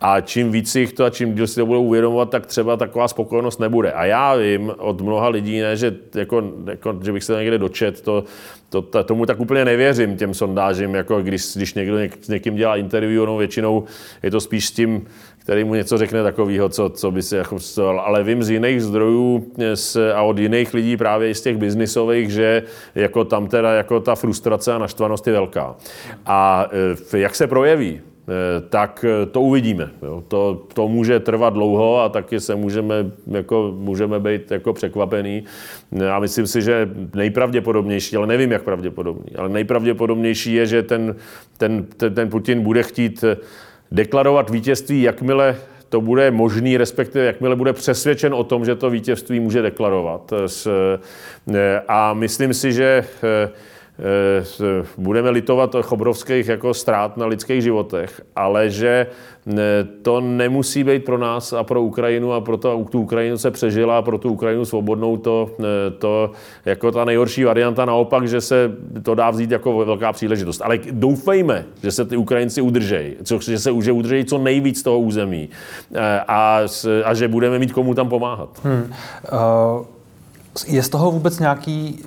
[0.00, 3.08] A čím víc jich to a čím díl si to budou uvědomovat, tak třeba taková
[3.08, 3.92] spokojenost nebude.
[3.92, 8.00] A já vím od mnoha lidí, ne, že, jako, jako, že bych se někde dočet,
[8.00, 8.24] to,
[8.68, 12.56] to, to, tomu tak úplně nevěřím, těm sondážím, jako když, když někdo něk, s někým
[12.56, 13.84] dělá interview, no většinou
[14.22, 15.06] je to spíš s tím,
[15.38, 18.00] který mu něco řekne takového, co, co by si jako představoval.
[18.00, 22.30] Ale vím z jiných zdrojů z, a od jiných lidí, právě i z těch biznisových,
[22.30, 22.62] že
[22.94, 25.76] jako tam teda jako ta frustrace a naštvanost je velká.
[26.26, 26.68] A
[27.12, 28.00] e, jak se projeví?
[28.28, 29.90] Eh, tak eh, to uvidíme.
[30.02, 30.24] Jo.
[30.28, 32.94] To, to může trvat dlouho a taky se můžeme,
[33.26, 35.44] jako, můžeme být jako překvapený.
[35.92, 41.16] Já myslím si, že nejpravděpodobnější, ale nevím, jak pravděpodobný, ale nejpravděpodobnější je, že ten,
[41.58, 43.36] ten, ten, ten Putin bude chtít eh,
[43.92, 45.56] deklarovat vítězství, jakmile
[45.88, 50.32] to bude možný, respektive jakmile bude přesvědčen o tom, že to vítězství může deklarovat.
[51.88, 53.50] A myslím si, že Eh,
[54.98, 59.54] budeme litovat obrovských jako ztrát na lidských životech, ale že eh,
[60.02, 63.98] to nemusí být pro nás a pro Ukrajinu a pro to, tu Ukrajinu se přežila
[63.98, 66.30] a pro tu Ukrajinu svobodnou to, eh, to
[66.64, 70.62] jako ta nejhorší varianta naopak, že se to dá vzít jako velká příležitost.
[70.64, 75.48] Ale doufejme, že se ty Ukrajinci udržejí, že se že udržejí co nejvíc toho území
[76.28, 76.60] a,
[77.04, 78.48] a že budeme mít komu tam pomáhat.
[78.64, 78.92] Hmm.
[79.32, 79.84] Uh,
[80.66, 82.04] je z toho vůbec nějaký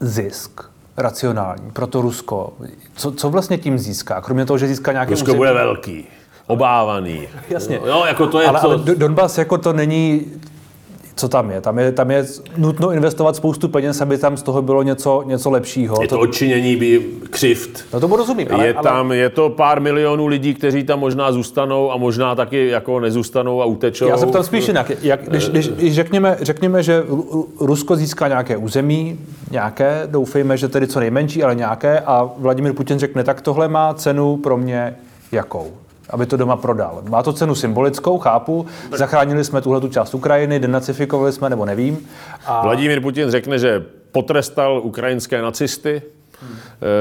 [0.00, 0.69] zisk?
[0.96, 2.52] Racionální pro to Rusko.
[2.94, 4.20] Co, co vlastně tím získá?
[4.20, 5.38] Kromě toho, že získá nějaké Rusko území?
[5.38, 6.06] bude velký,
[6.46, 7.28] obávaný.
[7.50, 7.80] Jasně.
[7.86, 8.70] No, jako to je ale, to...
[8.70, 10.26] ale Donbass jako to není
[11.16, 11.60] co tam je?
[11.60, 15.50] Tam je, tam je nutno investovat spoustu peněz, aby tam z toho bylo něco, něco
[15.50, 16.02] lepšího.
[16.02, 17.84] Je to, to odčinění by křivt.
[17.92, 18.48] No tomu rozumím.
[18.50, 19.16] Ale, je, tam, ale...
[19.16, 23.64] je to pár milionů lidí, kteří tam možná zůstanou a možná taky jako nezůstanou a
[23.64, 24.08] utečou.
[24.08, 24.92] Já se ptám spíš jinak.
[25.02, 27.02] Jak, když, když, když řekněme, řekněme, že
[27.60, 29.18] Rusko získá nějaké území,
[29.50, 33.94] nějaké, doufejme, že tedy co nejmenší, ale nějaké, a Vladimir Putin řekne, tak tohle má
[33.94, 34.96] cenu pro mě
[35.32, 35.70] jakou?
[36.10, 37.02] Aby to doma prodal.
[37.08, 38.66] Má to cenu symbolickou, chápu.
[38.96, 41.98] Zachránili jsme tuhle tu část Ukrajiny, denacifikovali jsme, nebo nevím.
[42.46, 42.62] A...
[42.62, 46.02] Vladimír Putin řekne, že potrestal ukrajinské nacisty,
[46.42, 46.56] Hmm.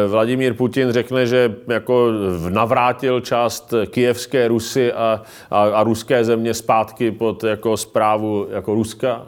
[0.08, 2.08] Vladimír Putin řekne, že jako
[2.50, 9.26] navrátil část kijevské Rusy a, a, a ruské země zpátky pod jako zprávu jako Ruska.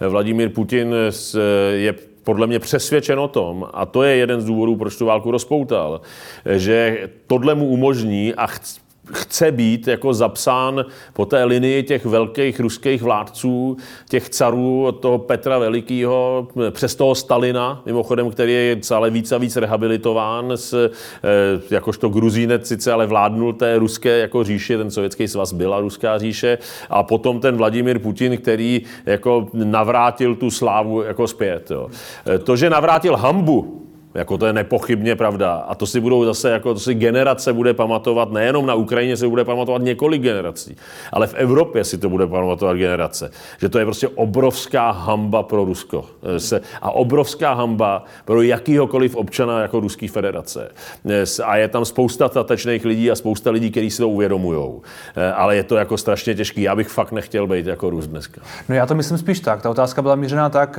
[0.00, 0.94] Vladimír Putin
[1.72, 5.30] je podle mě přesvědčen o tom, a to je jeden z důvodů, proč tu válku
[5.30, 6.00] rozpoutal,
[6.56, 8.78] že tohle mu umožní a chc,
[9.12, 13.76] chce být jako zapsán po té linii těch velkých ruských vládců,
[14.08, 19.38] těch carů od toho Petra Velikého přes toho Stalina, mimochodem, který je stále víc a
[19.38, 20.90] víc rehabilitován, s,
[21.24, 26.18] eh, jakožto gruzínec sice, ale vládnul té ruské jako říše, ten sovětský svaz byla ruská
[26.18, 26.58] říše,
[26.90, 31.70] a potom ten Vladimír Putin, který jako navrátil tu slávu jako zpět.
[31.70, 31.88] Jo.
[32.26, 35.54] Eh, to, že navrátil hambu, jako to je nepochybně pravda.
[35.54, 39.28] A to si budou zase, jako to si generace bude pamatovat, nejenom na Ukrajině se
[39.28, 40.76] bude pamatovat několik generací,
[41.12, 43.30] ale v Evropě si to bude pamatovat generace.
[43.60, 46.04] Že to je prostě obrovská hamba pro Rusko.
[46.52, 50.70] Eh, a obrovská hamba pro jakýhokoliv občana jako Ruské federace.
[51.10, 54.80] Eh, a je tam spousta tatečných lidí a spousta lidí, kteří si to uvědomují.
[55.16, 56.62] Eh, ale je to jako strašně těžký.
[56.62, 58.40] Já bych fakt nechtěl být jako Rus dneska.
[58.68, 59.62] No já to myslím spíš tak.
[59.62, 60.78] Ta otázka byla mířená tak,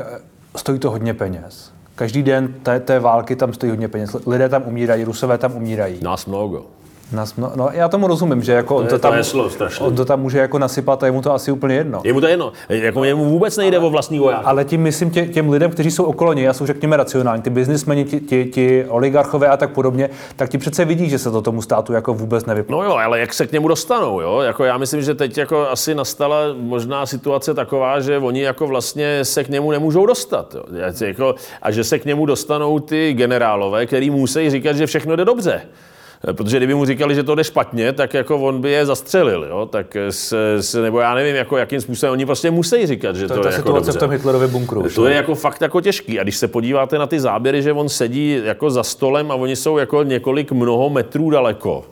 [0.56, 1.81] stojí to hodně peněz.
[1.96, 4.16] Každý den té, té války tam stojí hodně peněz.
[4.28, 6.00] Lidé tam umírají, Rusové tam umírají.
[6.02, 6.66] Nás mnoho.
[7.12, 9.14] Nas, no, no, já tomu rozumím, že jako to on, to, tam,
[9.58, 12.02] to on to tam může jako nasypat a je mu to asi úplně jedno.
[12.04, 12.52] Je mu to jedno.
[12.70, 14.42] Jako jemu vůbec nejde ale, o vlastní voják.
[14.44, 17.50] Ale tím myslím tě, těm lidem, kteří jsou okolo něj, a jsou řekněme racionální, ty
[17.50, 21.42] biznismeni, ti, ti, ti, oligarchové a tak podobně, tak ti přece vidí, že se to
[21.42, 22.78] tomu státu jako vůbec nevypadá.
[22.78, 24.40] No jo, ale jak se k němu dostanou, jo?
[24.40, 29.26] Jako já myslím, že teď jako asi nastala možná situace taková, že oni jako vlastně
[29.26, 30.56] se k němu nemůžou dostat.
[30.56, 30.64] Jo?
[31.02, 35.26] Jako, a že se k němu dostanou ty generálové, který musí říkat, že všechno jde
[35.26, 35.62] dobře.
[36.28, 39.46] Eh, protože kdyby mu říkali, že to jde špatně, tak jako on by je zastřelil,
[39.50, 39.66] jo?
[39.66, 43.34] Tak s, s, nebo já nevím, jako jakým způsobem, oni prostě musí říkat, že to,
[43.34, 43.98] to je, je jako situace dobře.
[43.98, 44.84] v tom Hitlerově bunkru.
[44.96, 46.20] To je jako fakt jako těžký.
[46.20, 49.56] A když se podíváte na ty záběry, že on sedí jako za stolem a oni
[49.56, 51.84] jsou jako několik mnoho metrů daleko,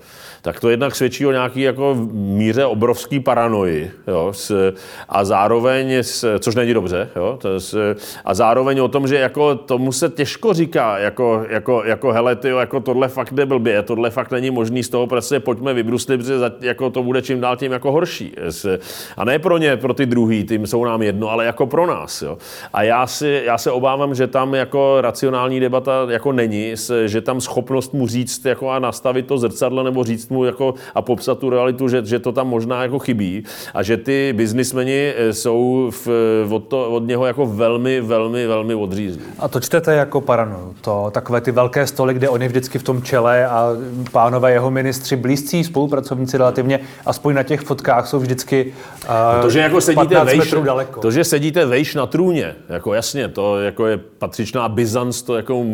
[0.41, 3.91] tak to jednak svědčí o nějaký jako míře obrovský paranoji.
[4.07, 4.73] Jo, s,
[5.09, 9.55] a zároveň, s, což není dobře, jo, to s, a zároveň o tom, že jako
[9.55, 14.09] tomu se těžko říká, jako, jako, jako hele, ty, jako tohle fakt jde blbě, tohle
[14.09, 17.71] fakt není možný, z toho prostě pojďme vybruslit, protože jako to bude čím dál tím
[17.71, 18.33] jako horší.
[18.37, 18.79] S,
[19.17, 22.21] a ne pro ně, pro ty druhý, tím jsou nám jedno, ale jako pro nás.
[22.21, 22.37] Jo.
[22.73, 26.73] A já, si, já se obávám, že tam jako racionální debata jako není,
[27.05, 31.01] že tam schopnost mu říct jako a nastavit to zrcadlo nebo říct mu jako, a
[31.01, 35.33] popsat tu realitu, že, že to tam možná jako chybí a že ty biznismeni eh,
[35.33, 36.07] jsou v,
[36.49, 39.21] od, to, od něho jako velmi, velmi, velmi odřízlí.
[39.39, 42.83] A to čtete jako paranoju, to takové ty velké stoly, kde on je vždycky v
[42.83, 43.69] tom čele a
[44.11, 48.73] pánové jeho ministři blízcí spolupracovníci relativně, aspoň na těch fotkách jsou vždycky
[49.03, 51.01] uh, no to, že jako sedíte vejš, daleko.
[51.01, 55.65] To, že sedíte vejš na trůně, jako jasně, to jako je patřičná Byzanc, to jako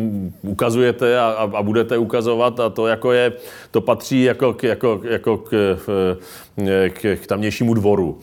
[0.42, 3.32] ukazujete a, a, a budete ukazovat a to jako je,
[3.70, 5.78] to patří jako k, jako, jako k,
[6.88, 8.18] k, k tamnějšímu dvoru.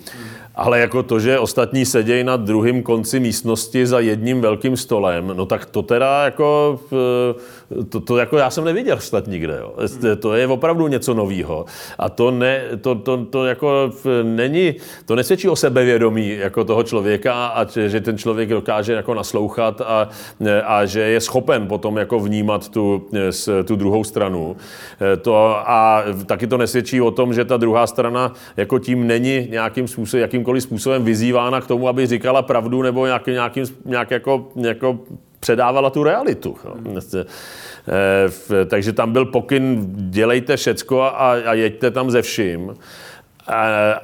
[0.56, 5.46] Ale jako to, že ostatní sedějí na druhém konci místnosti za jedním velkým stolem, no
[5.46, 7.40] tak to teda jako, eh,
[7.90, 9.58] to, to jako já jsem neviděl snad nikde.
[9.62, 9.74] Jo.
[10.20, 11.66] To je opravdu něco nového.
[12.00, 13.92] A to, ne, to, to, to jako
[14.24, 19.82] není, to nesvědčí o sebevědomí jako toho člověka a že ten člověk dokáže jako naslouchat
[19.82, 20.10] a,
[20.66, 23.10] a že je schopen potom jako vnímat tu,
[23.66, 24.56] tu druhou stranu.
[25.14, 29.48] Eh, to, a taky to nesvědčí o tom, že ta druhá strana jako tím není
[29.50, 34.12] nějakým způsobem, jakým jakýmkoliv způsobem vyzývána k tomu, aby říkala pravdu nebo nějaký, nějakým, nějak
[34.12, 35.00] jako, jako
[35.44, 36.56] předávala tu realitu.
[36.64, 37.00] Hmm.
[38.68, 41.10] Takže tam byl pokyn, dělejte všecko a,
[41.46, 42.74] a jeďte tam ze vším.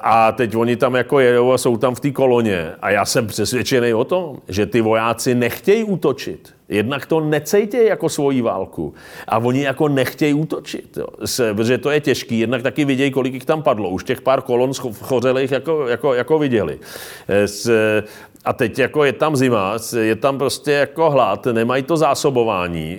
[0.00, 2.72] A teď oni tam jako jedou a jsou tam v té koloně.
[2.82, 6.54] A já jsem přesvědčený o tom, že ty vojáci nechtějí útočit.
[6.68, 8.94] Jednak to necejtějí jako svoji válku.
[9.28, 10.96] A oni jako nechtějí útočit.
[10.96, 11.06] Jo.
[11.54, 12.38] protože to je těžký.
[12.38, 13.88] Jednak taky vidějí, kolik jich tam padlo.
[13.88, 16.78] Už těch pár kolon schořelých jako, jako, jako viděli.
[17.28, 17.70] S,
[18.44, 22.98] a teď jako je tam zima, je tam prostě jako hlad, nemají to zásobování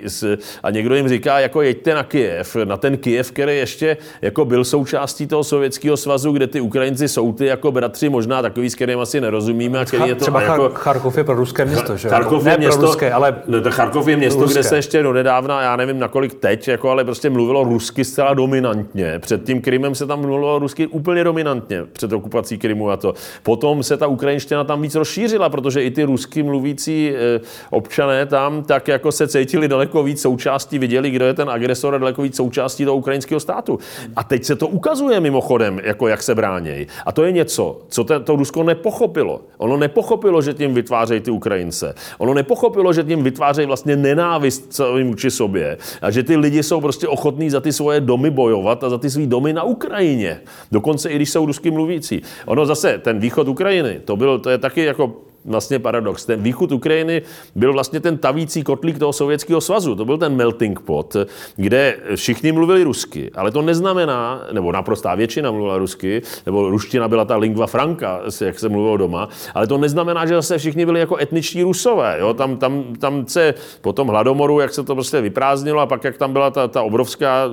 [0.64, 4.66] a někdo jim říká, jako jeďte na Kiev, na ten Kiev, který ještě jako byl
[4.66, 9.00] součástí toho sovětského svazu, kde ty Ukrajinci jsou ty jako bratři, možná takový, s kterým
[9.00, 9.80] asi nerozumíme.
[9.80, 12.10] A který je to, Třeba jako, Charkov je pro ruské město, že?
[12.10, 14.54] Charkov je město, pro ruské, ale no, Charkov je město, ruské.
[14.60, 18.34] kde se ještě do nedávna, já nevím nakolik teď, jako, ale prostě mluvilo rusky zcela
[18.34, 19.20] dominantně.
[19.20, 23.14] Před tím Krymem se tam mluvilo rusky úplně dominantně, před okupací Krymu a to.
[23.44, 27.40] Potom se ta ukrajinština tam víc rozšířila rozšířila, protože i ty rusky mluvící eh,
[27.70, 31.98] občané tam tak jako se cítili daleko víc součástí, viděli, kdo je ten agresor a
[31.98, 33.80] daleko víc součástí toho ukrajinského státu.
[34.16, 36.88] A teď se to ukazuje mimochodem, jako jak se bránějí.
[37.06, 39.42] A to je něco, co to, to Rusko nepochopilo.
[39.58, 41.94] Ono nepochopilo, že tím vytvářejí ty Ukrajince.
[42.18, 45.78] Ono nepochopilo, že tím vytvářejí vlastně nenávist celým vůči sobě.
[46.02, 49.10] A že ty lidi jsou prostě ochotní za ty svoje domy bojovat a za ty
[49.10, 50.42] své domy na Ukrajině.
[50.72, 52.22] Dokonce i když jsou rusky mluvící.
[52.46, 56.26] Ono zase, ten východ Ukrajiny, to, byl, to je taky jako vlastně paradox.
[56.26, 57.22] Ten východ Ukrajiny
[57.56, 59.96] byl vlastně ten tavící kotlík toho Sovětského svazu.
[59.96, 61.16] To byl ten melting pot,
[61.56, 67.26] kde všichni mluvili rusky, ale to neznamená, nebo naprostá většina mluvila rusky, nebo ruština byla
[67.26, 71.18] ta lingva franca, jak se mluvilo doma, ale to neznamená, že zase všichni byli jako
[71.18, 72.18] etniční rusové.
[72.20, 72.34] Jo?
[72.34, 76.18] Tam, tam, tam se po tom hladomoru, jak se to prostě vyprázdnilo a pak jak
[76.18, 77.50] tam byla ta, ta obrovská,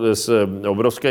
[0.69, 1.09] obrovský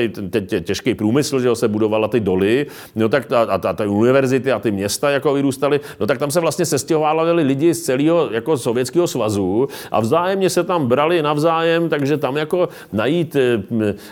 [0.64, 4.60] těžký průmysl, že se budovala ty doly, no tak ta, a ta, ta univerzity a
[4.60, 9.08] ty města jako vyrůstaly, no tak tam se vlastně sestěhovávali lidi z celého jako sovětského
[9.08, 13.64] svazu a vzájemně se tam brali navzájem, takže tam jako najít eh,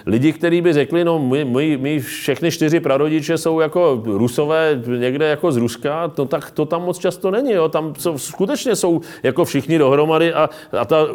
[0.06, 5.26] lidi, kteří by řekli, no my, my, my všechny čtyři prarodiče jsou jako rusové někde
[5.26, 7.70] jako z Ruska, no tak to tam moc často není, jo.
[7.70, 11.08] tam jsou, skutečně jsou jako všichni dohromady a, a ta,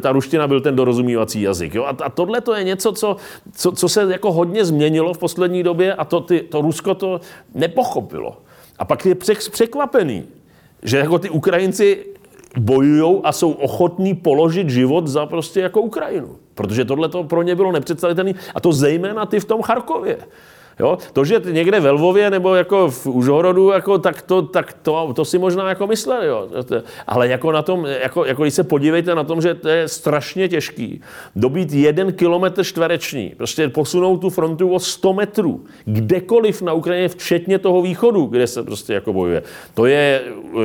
[0.00, 1.74] ta ruština byl ten dorozumívací jazyk.
[1.74, 1.84] Jo.
[1.84, 3.16] A, a tohle to je něco, co,
[3.52, 7.20] co, co se jako hodně změnilo v poslední době a to, ty, to Rusko to
[7.54, 8.36] nepochopilo.
[8.78, 9.14] A pak je
[9.50, 10.24] překvapený,
[10.82, 12.04] že jako ty Ukrajinci
[12.58, 16.36] bojují a jsou ochotní položit život za prostě jako Ukrajinu.
[16.54, 18.32] Protože tohle to pro ně bylo nepředstavitelné.
[18.54, 20.18] A to zejména ty v tom Charkově.
[20.82, 20.98] Jo?
[21.12, 25.24] To, že někde ve Lvově nebo jako v Užhorodu, jako, tak, to, tak to, to,
[25.24, 26.26] si možná jako mysleli.
[26.26, 26.48] Jo?
[27.06, 30.48] Ale jako na tom, jako, jako když se podívejte na tom, že to je strašně
[30.48, 31.00] těžký,
[31.36, 37.58] dobít jeden kilometr čtvereční, prostě posunout tu frontu o 100 metrů, kdekoliv na Ukrajině, včetně
[37.58, 39.42] toho východu, kde se prostě jako bojuje.
[39.74, 40.22] To je,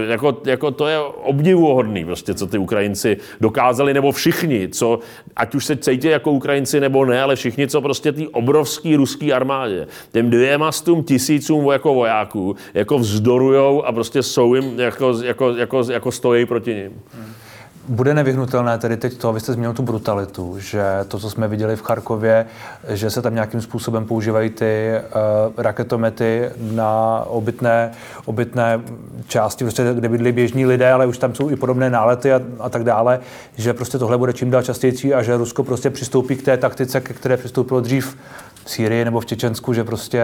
[0.08, 5.00] jako, jako to je obdivuhodný, prostě, co ty Ukrajinci dokázali, nebo všichni, co,
[5.36, 9.34] ať už se cítí jako Ukrajinci nebo ne, ale všichni, co prostě té obrovské ruské
[9.34, 15.50] armádě těm dvěma stům tisícům jako vojáků jako vzdorujou a prostě jsou jim, jako, jako,
[15.50, 16.92] jako, jako stojí proti ním.
[17.90, 21.76] Bude nevyhnutelné tedy teď to, vy jste zmínil tu brutalitu, že to, co jsme viděli
[21.76, 22.46] v Charkově,
[22.90, 27.92] že se tam nějakým způsobem používají ty uh, raketomety na obytné,
[28.26, 28.82] obytné
[29.28, 32.70] části, prostě, kde bydlí běžní lidé, ale už tam jsou i podobné nálety a, a
[32.70, 33.20] tak dále,
[33.56, 37.02] že prostě tohle bude čím dál častější a že Rusko prostě přistoupí k té taktice,
[37.02, 38.18] ke které přistoupilo dřív
[38.68, 40.24] v Sýrii nebo v Čečensku, že prostě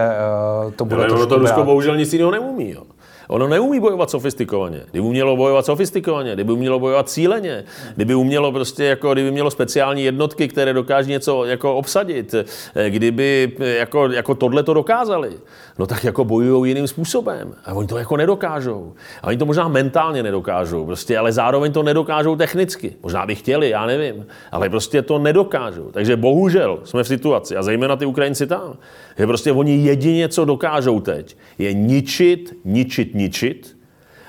[0.64, 2.70] uh, to bude Ale to Rusko bohužel nic jiného neumí.
[2.70, 2.82] Jo.
[3.28, 4.80] Ono neumí bojovat sofistikovaně.
[4.90, 7.64] Kdyby umělo bojovat sofistikovaně, kdyby umělo bojovat cíleně,
[7.96, 13.52] kdyby umělo prostě jako, kdyby mělo speciální jednotky, které dokáží něco jako obsadit, eh, kdyby
[13.60, 15.30] eh, jako, jako tohle to dokázali,
[15.78, 17.54] no tak jako bojují jiným způsobem.
[17.64, 18.92] A oni to jako nedokážou.
[19.22, 22.96] A oni to možná mentálně nedokážou, prostě, ale zároveň to nedokážou technicky.
[23.02, 25.90] Možná by chtěli, já nevím, ale prostě to nedokážou.
[25.92, 28.76] Takže bohužel jsme v situaci, a zejména ty Ukrajinci tam,
[29.18, 33.73] že prostě oni jedině, co dokážou teď, je ničit, ničit, ničit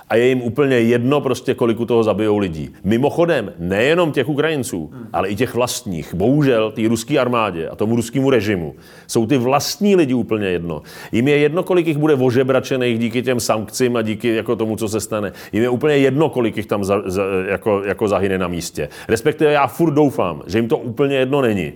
[0.09, 2.69] a je jim úplně jedno prostě, kolik u toho zabijou lidí.
[2.83, 6.13] Mimochodem, nejenom těch Ukrajinců, ale i těch vlastních.
[6.13, 8.75] Bohužel, té ruské armádě a tomu ruskému režimu
[9.07, 10.81] jsou ty vlastní lidi úplně jedno.
[11.11, 14.89] Jim je jedno, kolik jich bude ožebračených díky těm sankcím a díky jako tomu, co
[14.89, 15.31] se stane.
[15.53, 18.89] Jim je úplně jedno, kolik jich tam za, za, jako, jako zahyne na místě.
[19.07, 21.73] Respektive já furt doufám, že jim to úplně jedno není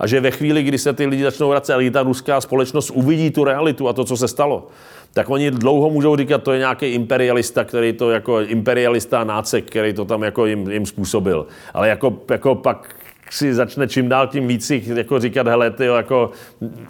[0.00, 3.30] a že ve chvíli, kdy se ty lidi začnou vracet, a ta ruská společnost uvidí
[3.30, 4.68] tu realitu a to, co se stalo,
[5.12, 9.92] tak oni dlouho můžou říkat, to je nějaký imperialista, který to jako imperialista nácek, který
[9.92, 11.46] to tam jako jim, jim způsobil.
[11.74, 12.94] Ale jako, jako pak
[13.30, 16.30] si začne čím dál tím víc jako říkat, hele, ty jako,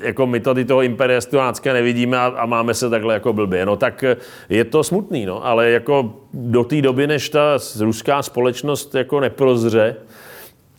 [0.01, 3.67] jako my tady toho imperialistivácké nevidíme a, a, máme se takhle jako blbě.
[3.67, 4.05] No tak
[4.49, 9.97] je to smutný, no, ale jako do té doby, než ta ruská společnost jako neprozře,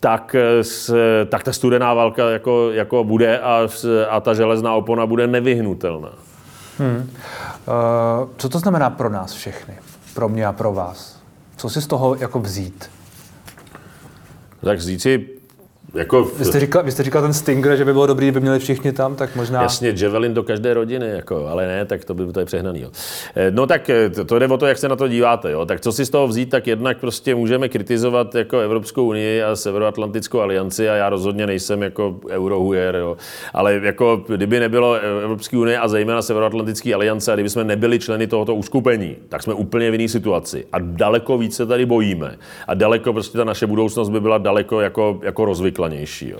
[0.00, 0.36] tak,
[1.28, 3.68] tak ta studená válka jako, jako bude a,
[4.10, 6.12] a ta železná opona bude nevyhnutelná.
[6.78, 6.96] Hmm.
[7.00, 9.74] Uh, co to znamená pro nás všechny?
[10.14, 11.20] Pro mě a pro vás?
[11.56, 12.90] Co si z toho jako vzít?
[14.64, 15.28] Tak vzít si
[15.94, 16.24] jako...
[16.24, 18.92] Vy, jste říkal, vy jste říkal ten Stinger, že by bylo dobrý, kdyby měli všichni
[18.92, 19.62] tam, tak možná...
[19.62, 22.80] Jasně, Javelin do každé rodiny, jako, ale ne, tak to by to je přehnaný.
[22.80, 22.90] Jo.
[23.36, 25.50] Eh, no tak eh, to, to jde o to, jak se na to díváte.
[25.50, 25.66] Jo.
[25.66, 29.56] Tak co si z toho vzít, tak jednak prostě můžeme kritizovat jako Evropskou unii a
[29.56, 33.16] Severoatlantickou alianci a já rozhodně nejsem jako eurohujer, jo.
[33.54, 38.26] ale jako kdyby nebylo Evropské unie a zejména Severoatlantické aliance a kdyby jsme nebyli členy
[38.26, 42.36] tohoto uskupení, tak jsme úplně v jiné situaci a daleko více tady bojíme
[42.66, 46.28] a daleko prostě ta naše budoucnost by byla daleko jako, jako rozvyklá nejvyklanější.
[46.28, 46.38] Jo.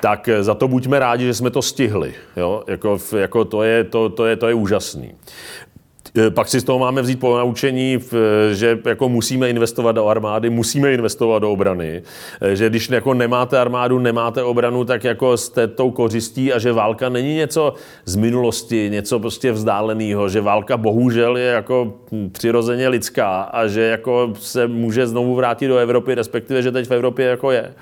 [0.00, 2.14] Tak eh, za to buďme rádi, že jsme to stihli.
[2.36, 2.64] Jo.
[2.66, 5.14] Jako, jako to, je, to, to, je, to je úžasný.
[6.14, 7.98] Eh, pak si z toho máme vzít po naučení,
[8.52, 12.02] že jako musíme investovat do armády, musíme investovat do obrany,
[12.40, 16.72] eh, že když jako nemáte armádu, nemáte obranu, tak jako jste tou kořistí a že
[16.72, 21.94] válka není něco z minulosti, něco prostě vzdáleného, že válka bohužel je jako
[22.32, 26.94] přirozeně lidská a že jako se může znovu vrátit do Evropy, respektive, že teď v
[26.94, 27.74] Evropě jako je.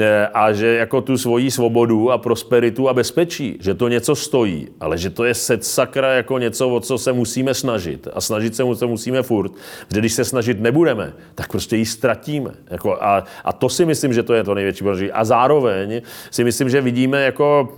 [0.00, 4.68] Eh, a že jako tu svoji svobodu a prosperitu a bezpečí, že to něco stojí,
[4.80, 8.56] ale že to je set sakra jako něco, o co se musíme snažit a snažit
[8.56, 9.52] se, se musíme furt,
[9.94, 12.50] že když se snažit nebudeme, tak prostě ji ztratíme.
[12.70, 15.12] Jako a, a to si myslím, že to je to největší boží.
[15.12, 17.68] A zároveň si myslím, že vidíme jako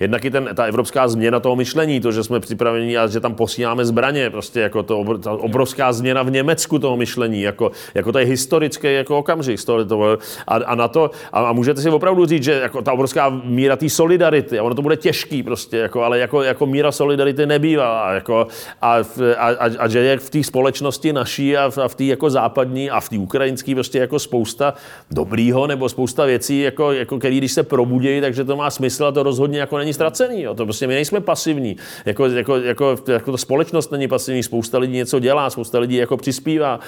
[0.00, 3.34] jednak i ten, ta evropská změna toho myšlení, to, že jsme připraveni a že tam
[3.34, 8.18] posíláme zbraně, prostě jako to, ta obrovská změna v Německu toho myšlení, jako, jako to
[8.18, 9.64] je historický jako okamžik.
[9.64, 13.40] To, a, a, na to, a, a, můžete si opravdu říct, že jako ta obrovská
[13.44, 17.46] míra té solidarity, a ono to bude těžký prostě, jako, ale jako, jako míra solidarity
[17.46, 18.12] nebývá.
[18.12, 18.46] Jako,
[18.82, 18.96] a
[19.36, 22.30] a, a, a že je v té společnosti naší a v, a v té jako
[22.30, 24.74] západní a v té ukrajinské prostě jako spousta
[25.10, 29.12] dobrýho nebo spousta věcí, jako, jako který když se probudějí, takže to má smysl a
[29.12, 30.42] to rozhodně jako není ztracený.
[30.42, 30.54] Jo.
[30.54, 31.76] To prostě my nejsme pasivní.
[32.06, 36.16] Jako, jako, jako, jako ta společnost není pasivní, spousta lidí něco dělá, spousta lidí jako
[36.16, 36.80] přispívá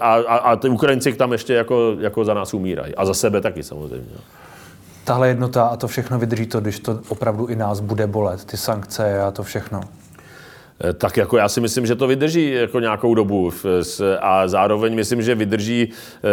[0.00, 2.94] a, a, a ty Ukrajinci tam ještě jako, jako za nás umírají.
[2.94, 4.16] A za sebe taky samozřejmě.
[5.04, 8.56] Tahle jednota a to všechno vydrží to, když to opravdu i nás bude bolet, ty
[8.56, 9.80] sankce a to všechno.
[10.80, 13.50] Eh, tak jako já si myslím, že to vydrží jako nějakou dobu
[14.20, 15.88] a zároveň myslím, že vydrží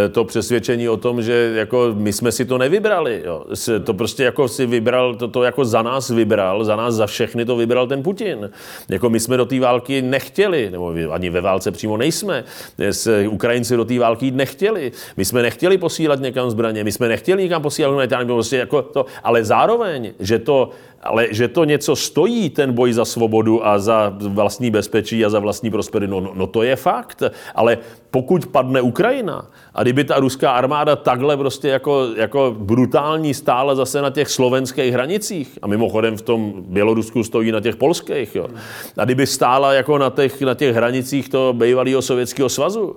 [0.06, 3.22] eh, to přesvědčení o tom, že jako my jsme si to nevybrali.
[3.26, 3.46] Jo.
[3.84, 7.46] To prostě jako si vybral, to, to jako za nás vybral, za nás za všechny
[7.46, 8.50] to vybral ten Putin.
[8.90, 12.44] Jako my jsme do té války nechtěli, nebo ani ve válce přímo nejsme.
[12.78, 14.92] S Ukrajinci do té války nechtěli.
[15.18, 19.06] My jsme nechtěli posílat někam zbraně, my jsme nechtěli někam posílat humanitární prostě jako to,
[19.24, 20.70] ale zároveň, že to
[21.04, 25.40] ale že to něco stojí, ten boj za svobodu a za vlastní bezpečí a za
[25.40, 27.24] vlastní prosperitu, no, no to je fakt.
[27.56, 27.78] Ale
[28.12, 34.02] pokud padne Ukrajina a kdyby ta ruská armáda takhle prostě jako, jako brutální stála zase
[34.02, 38.48] na těch slovenských hranicích, a mimochodem v tom Bělorusku stojí na těch polských, jo,
[38.98, 42.96] a kdyby stála jako na těch, na těch hranicích toho bývalého sovětského svazu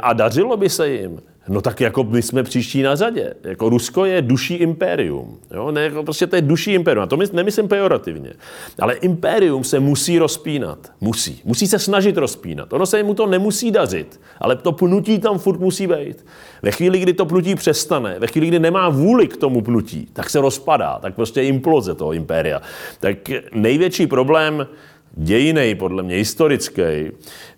[0.00, 3.34] a dařilo by se jim, No tak jako my jsme příští na řadě.
[3.44, 5.38] Jako Rusko je duší impérium.
[5.54, 5.70] Jo?
[5.70, 7.02] Ne, jako prostě to je duší impérium.
[7.04, 8.32] A to my, nemyslím pejorativně.
[8.78, 10.92] Ale impérium se musí rozpínat.
[11.00, 11.40] Musí.
[11.44, 12.72] Musí se snažit rozpínat.
[12.72, 14.20] Ono se mu to nemusí dařit.
[14.40, 16.26] Ale to pnutí tam furt musí být.
[16.62, 20.30] Ve chvíli, kdy to pnutí přestane, ve chvíli, kdy nemá vůli k tomu pnutí, tak
[20.30, 20.98] se rozpadá.
[21.02, 22.62] Tak prostě imploze toho impéria.
[23.00, 23.16] Tak
[23.54, 24.66] největší problém
[25.16, 26.82] dějinej, podle mě historický,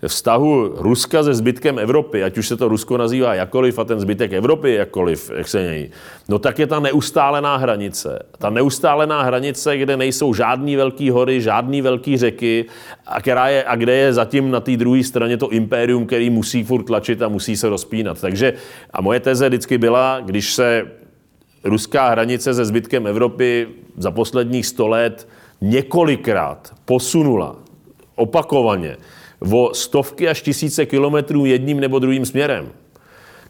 [0.07, 4.33] vztahu Ruska se zbytkem Evropy, ať už se to Rusko nazývá jakoliv a ten zbytek
[4.33, 5.91] Evropy jakkoliv, jak se něj,
[6.29, 8.27] no tak je ta neustálená hranice.
[8.39, 12.65] Ta neustálená hranice, kde nejsou žádný velký hory, žádný velký řeky
[13.07, 16.65] a, která je, a kde je zatím na té druhé straně to impérium, který musí
[16.65, 18.21] furt tlačit a musí se rozpínat.
[18.21, 18.53] Takže
[18.93, 20.87] a moje teze vždycky byla, když se
[21.65, 25.29] ruská hranice se zbytkem Evropy za posledních sto let
[25.61, 27.57] několikrát posunula
[28.15, 28.97] opakovaně
[29.53, 32.73] o stovky až tisíce kilometrů jedním nebo druhým směrem,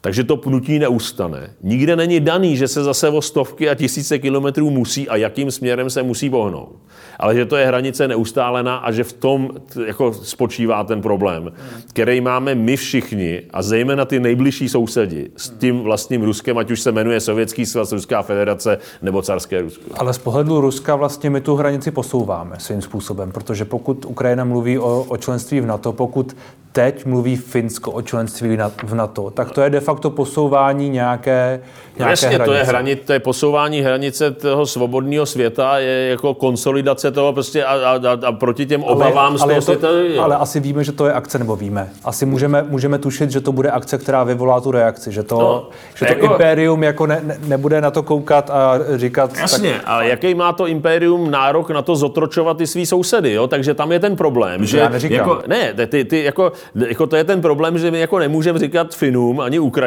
[0.09, 1.51] takže to pnutí neustane.
[1.63, 5.91] Nikde není daný, že se zase o stovky a tisíce kilometrů musí a jakým směrem
[5.91, 6.77] se musí pohnout.
[7.19, 9.51] Ale že to je hranice neustálená a že v tom
[9.87, 11.53] jako spočívá ten problém,
[11.89, 16.81] který máme my všichni a zejména ty nejbližší sousedi s tím vlastním Ruskem, ať už
[16.81, 19.85] se jmenuje Sovětský svaz, Ruská federace nebo Carské Rusko.
[19.95, 24.79] Ale z pohledu Ruska vlastně my tu hranici posouváme svým způsobem, protože pokud Ukrajina mluví
[24.79, 26.37] o, o členství v NATO, pokud
[26.73, 31.61] teď mluví Finsko o členství v NATO, tak to je de facto facto posouvání nějaké,
[31.99, 32.45] nějaké Jasně, hranice.
[32.45, 37.65] to je, hranit, to je posouvání hranice toho svobodného světa, je jako konsolidace toho prostě
[37.65, 39.89] a, a, a, a proti těm obavám ale, z toho ale světa.
[39.89, 41.91] To, ale asi víme, že to je akce, nebo víme.
[42.05, 45.69] Asi můžeme, můžeme tušit, že to bude akce, která vyvolá tu reakci, že to, no,
[45.95, 49.37] že to jako, impérium jako ne, ne, nebude na to koukat a říkat...
[49.37, 53.47] Jasně, tak, ale jaký má to impérium nárok na to zotročovat ty svý sousedy, jo?
[53.47, 54.65] takže tam je ten problém.
[54.65, 55.19] Že, já neříkám.
[55.19, 56.53] Jako, ne, ty, ty, jako,
[56.89, 59.78] jako to je ten problém, že my jako nemůžeme říkat Finům, ani Ukrajincům,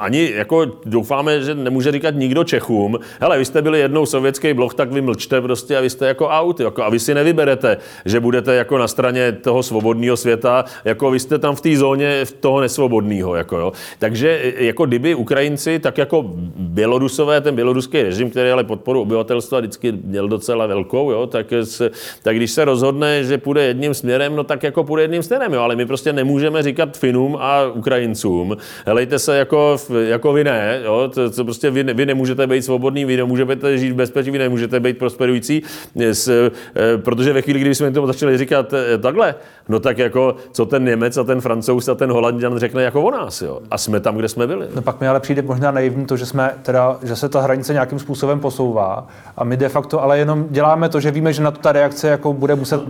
[0.00, 4.74] ani jako doufáme, že nemůže říkat nikdo Čechům, hele, vy jste byli jednou sovětský blok,
[4.74, 8.20] tak vy mlčte prostě a vy jste jako out, jako, a vy si nevyberete, že
[8.20, 12.60] budete jako na straně toho svobodného světa, jako vy jste tam v té zóně toho
[12.60, 13.72] nesvobodného, jako jo.
[13.98, 16.24] Takže jako kdyby Ukrajinci, tak jako
[16.56, 21.90] Bělorusové, ten běloruský režim, který ale podporu obyvatelstva vždycky měl docela velkou, jo, tak, se,
[22.22, 25.60] tak když se rozhodne, že půjde jedním směrem, no tak jako půjde jedním směrem, jo,
[25.60, 28.56] ale my prostě nemůžeme říkat Finům a Ukrajincům,
[28.86, 33.04] helejte se jako, jako vy ne, jo, to, to prostě vy, vy nemůžete být svobodný,
[33.04, 35.62] vy nemůžete žít v bezpečí, vy nemůžete být prosperující,
[35.96, 36.50] s, e,
[36.98, 39.34] protože ve chvíli, kdy jsme tomu začali říkat e, takhle,
[39.68, 43.10] no tak jako co ten Němec a ten Francouz a ten Holandian řekne jako o
[43.10, 44.66] nás, jo, a jsme tam, kde jsme byli.
[44.74, 47.72] No pak mi ale přijde možná naivní to, že jsme teda, že se ta hranice
[47.72, 49.06] nějakým způsobem posouvá
[49.36, 52.08] a my de facto ale jenom děláme to, že víme, že na to ta reakce
[52.08, 52.80] jako bude muset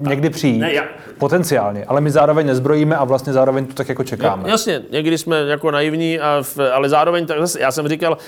[0.00, 0.60] někdy přijít.
[0.60, 0.82] Ne, já...
[1.18, 4.50] Potenciálně, ale my zároveň nezbrojíme a vlastně zároveň to tak jako čekáme.
[4.50, 6.42] Jasně, někdy jsme jako naivní, a
[6.72, 8.18] ale zároveň, tak zase, já jsem říkal,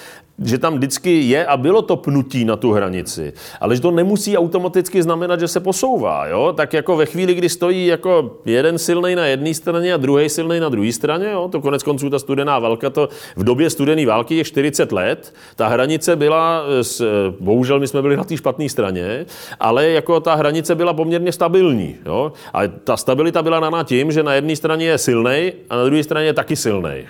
[0.44, 4.38] že tam vždycky je a bylo to pnutí na tu hranici, ale že to nemusí
[4.38, 6.26] automaticky znamenat, že se posouvá.
[6.26, 6.52] Jo?
[6.56, 10.60] Tak jako ve chvíli, kdy stojí jako jeden silný na jedné straně a druhý silný
[10.60, 11.48] na druhé straně, jo?
[11.52, 15.68] to konec konců ta studená válka, to v době studené války je 40 let, ta
[15.68, 16.62] hranice byla,
[17.40, 19.26] bohužel my jsme byli na té špatné straně,
[19.60, 21.96] ale jako ta hranice byla poměrně stabilní.
[22.06, 22.32] Jo?
[22.52, 26.02] A ta stabilita byla na tím, že na jedné straně je silný a na druhé
[26.02, 27.06] straně je taky silný.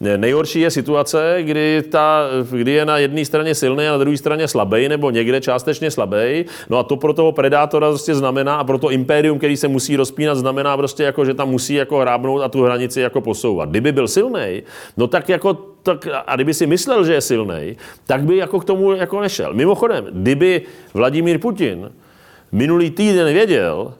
[0.00, 4.48] Nejhorší je situace, kdy ta kdy je na jedné straně silný a na druhé straně
[4.48, 6.44] slabý, nebo někde částečně slabý.
[6.70, 9.96] No a to pro toho predátora prostě znamená, a pro to impérium, který se musí
[9.96, 13.68] rozpínat, znamená prostě jako, že tam musí jako hrábnout a tu hranici jako posouvat.
[13.70, 14.62] Kdyby byl silný,
[14.96, 17.76] no tak jako tak, a kdyby si myslel, že je silný,
[18.06, 19.54] tak by jako k tomu jako nešel.
[19.54, 20.62] Mimochodem, kdyby
[20.94, 21.90] Vladimír Putin
[22.52, 23.94] minulý týden věděl,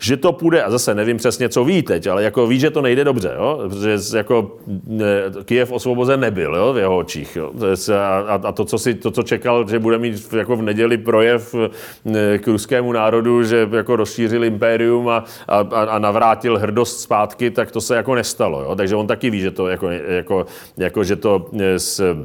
[0.00, 2.82] že to půjde, a zase nevím přesně, co ví teď, ale jako ví, že to
[2.82, 3.60] nejde dobře, jo?
[3.68, 4.56] protože jako
[5.44, 6.72] Kijev osvobozen nebyl jo?
[6.72, 7.36] v jeho očích.
[7.36, 7.52] Jo?
[7.98, 11.54] A, a to, co si, to, co čekal, že bude mít jako v neděli projev
[12.38, 17.80] k ruskému národu, že jako rozšířil impérium a, a, a navrátil hrdost zpátky, tak to
[17.80, 18.62] se jako nestalo.
[18.62, 18.74] Jo?
[18.76, 20.46] Takže on taky ví, že to, jako, jako,
[20.76, 21.46] jako, že to
[21.76, 22.16] s,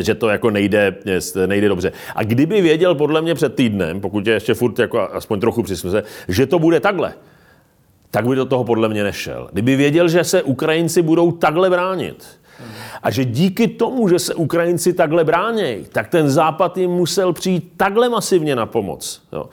[0.00, 0.96] že to jako nejde,
[1.46, 1.92] nejde dobře.
[2.14, 6.02] A kdyby věděl podle mě před týdnem, pokud je ještě furt jako aspoň trochu přismysle,
[6.28, 7.14] že to bude takhle,
[8.10, 9.48] tak by do toho podle mě nešel.
[9.52, 12.24] Kdyby věděl, že se Ukrajinci budou takhle bránit,
[13.02, 17.72] a že díky tomu, že se Ukrajinci takhle brání, tak ten Západ jim musel přijít
[17.76, 19.22] takhle masivně na pomoc.
[19.32, 19.48] Jo.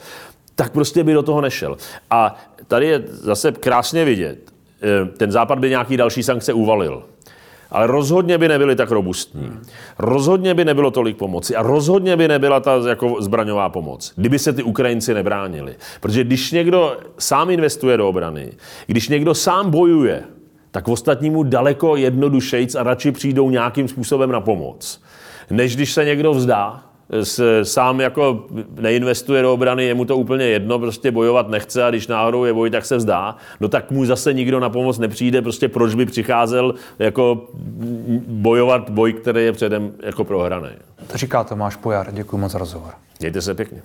[0.54, 1.76] Tak prostě by do toho nešel.
[2.10, 4.38] A tady je zase krásně vidět,
[4.82, 7.02] eh, ten Západ by nějaký další sankce uvalil
[7.70, 9.50] ale rozhodně by nebyly tak robustní.
[9.98, 14.52] Rozhodně by nebylo tolik pomoci a rozhodně by nebyla ta jako zbraňová pomoc, kdyby se
[14.52, 15.76] ty Ukrajinci nebránili.
[16.00, 18.52] Protože když někdo sám investuje do obrany,
[18.86, 20.22] když někdo sám bojuje,
[20.70, 25.02] tak ostatnímu daleko jednodušejc a radši přijdou nějakým způsobem na pomoc.
[25.50, 26.87] Než když se někdo vzdá,
[27.62, 28.46] sám jako
[28.80, 32.52] neinvestuje do obrany, je mu to úplně jedno, prostě bojovat nechce a když náhodou je
[32.52, 36.06] boj, tak se vzdá, no tak mu zase nikdo na pomoc nepřijde, prostě proč by
[36.06, 37.48] přicházel jako
[38.26, 40.68] bojovat boj, který je předem jako prohraný.
[41.06, 42.92] To říká Tomáš Pojar, děkuji moc za rozhovor.
[43.20, 43.82] Mějte se pěkně.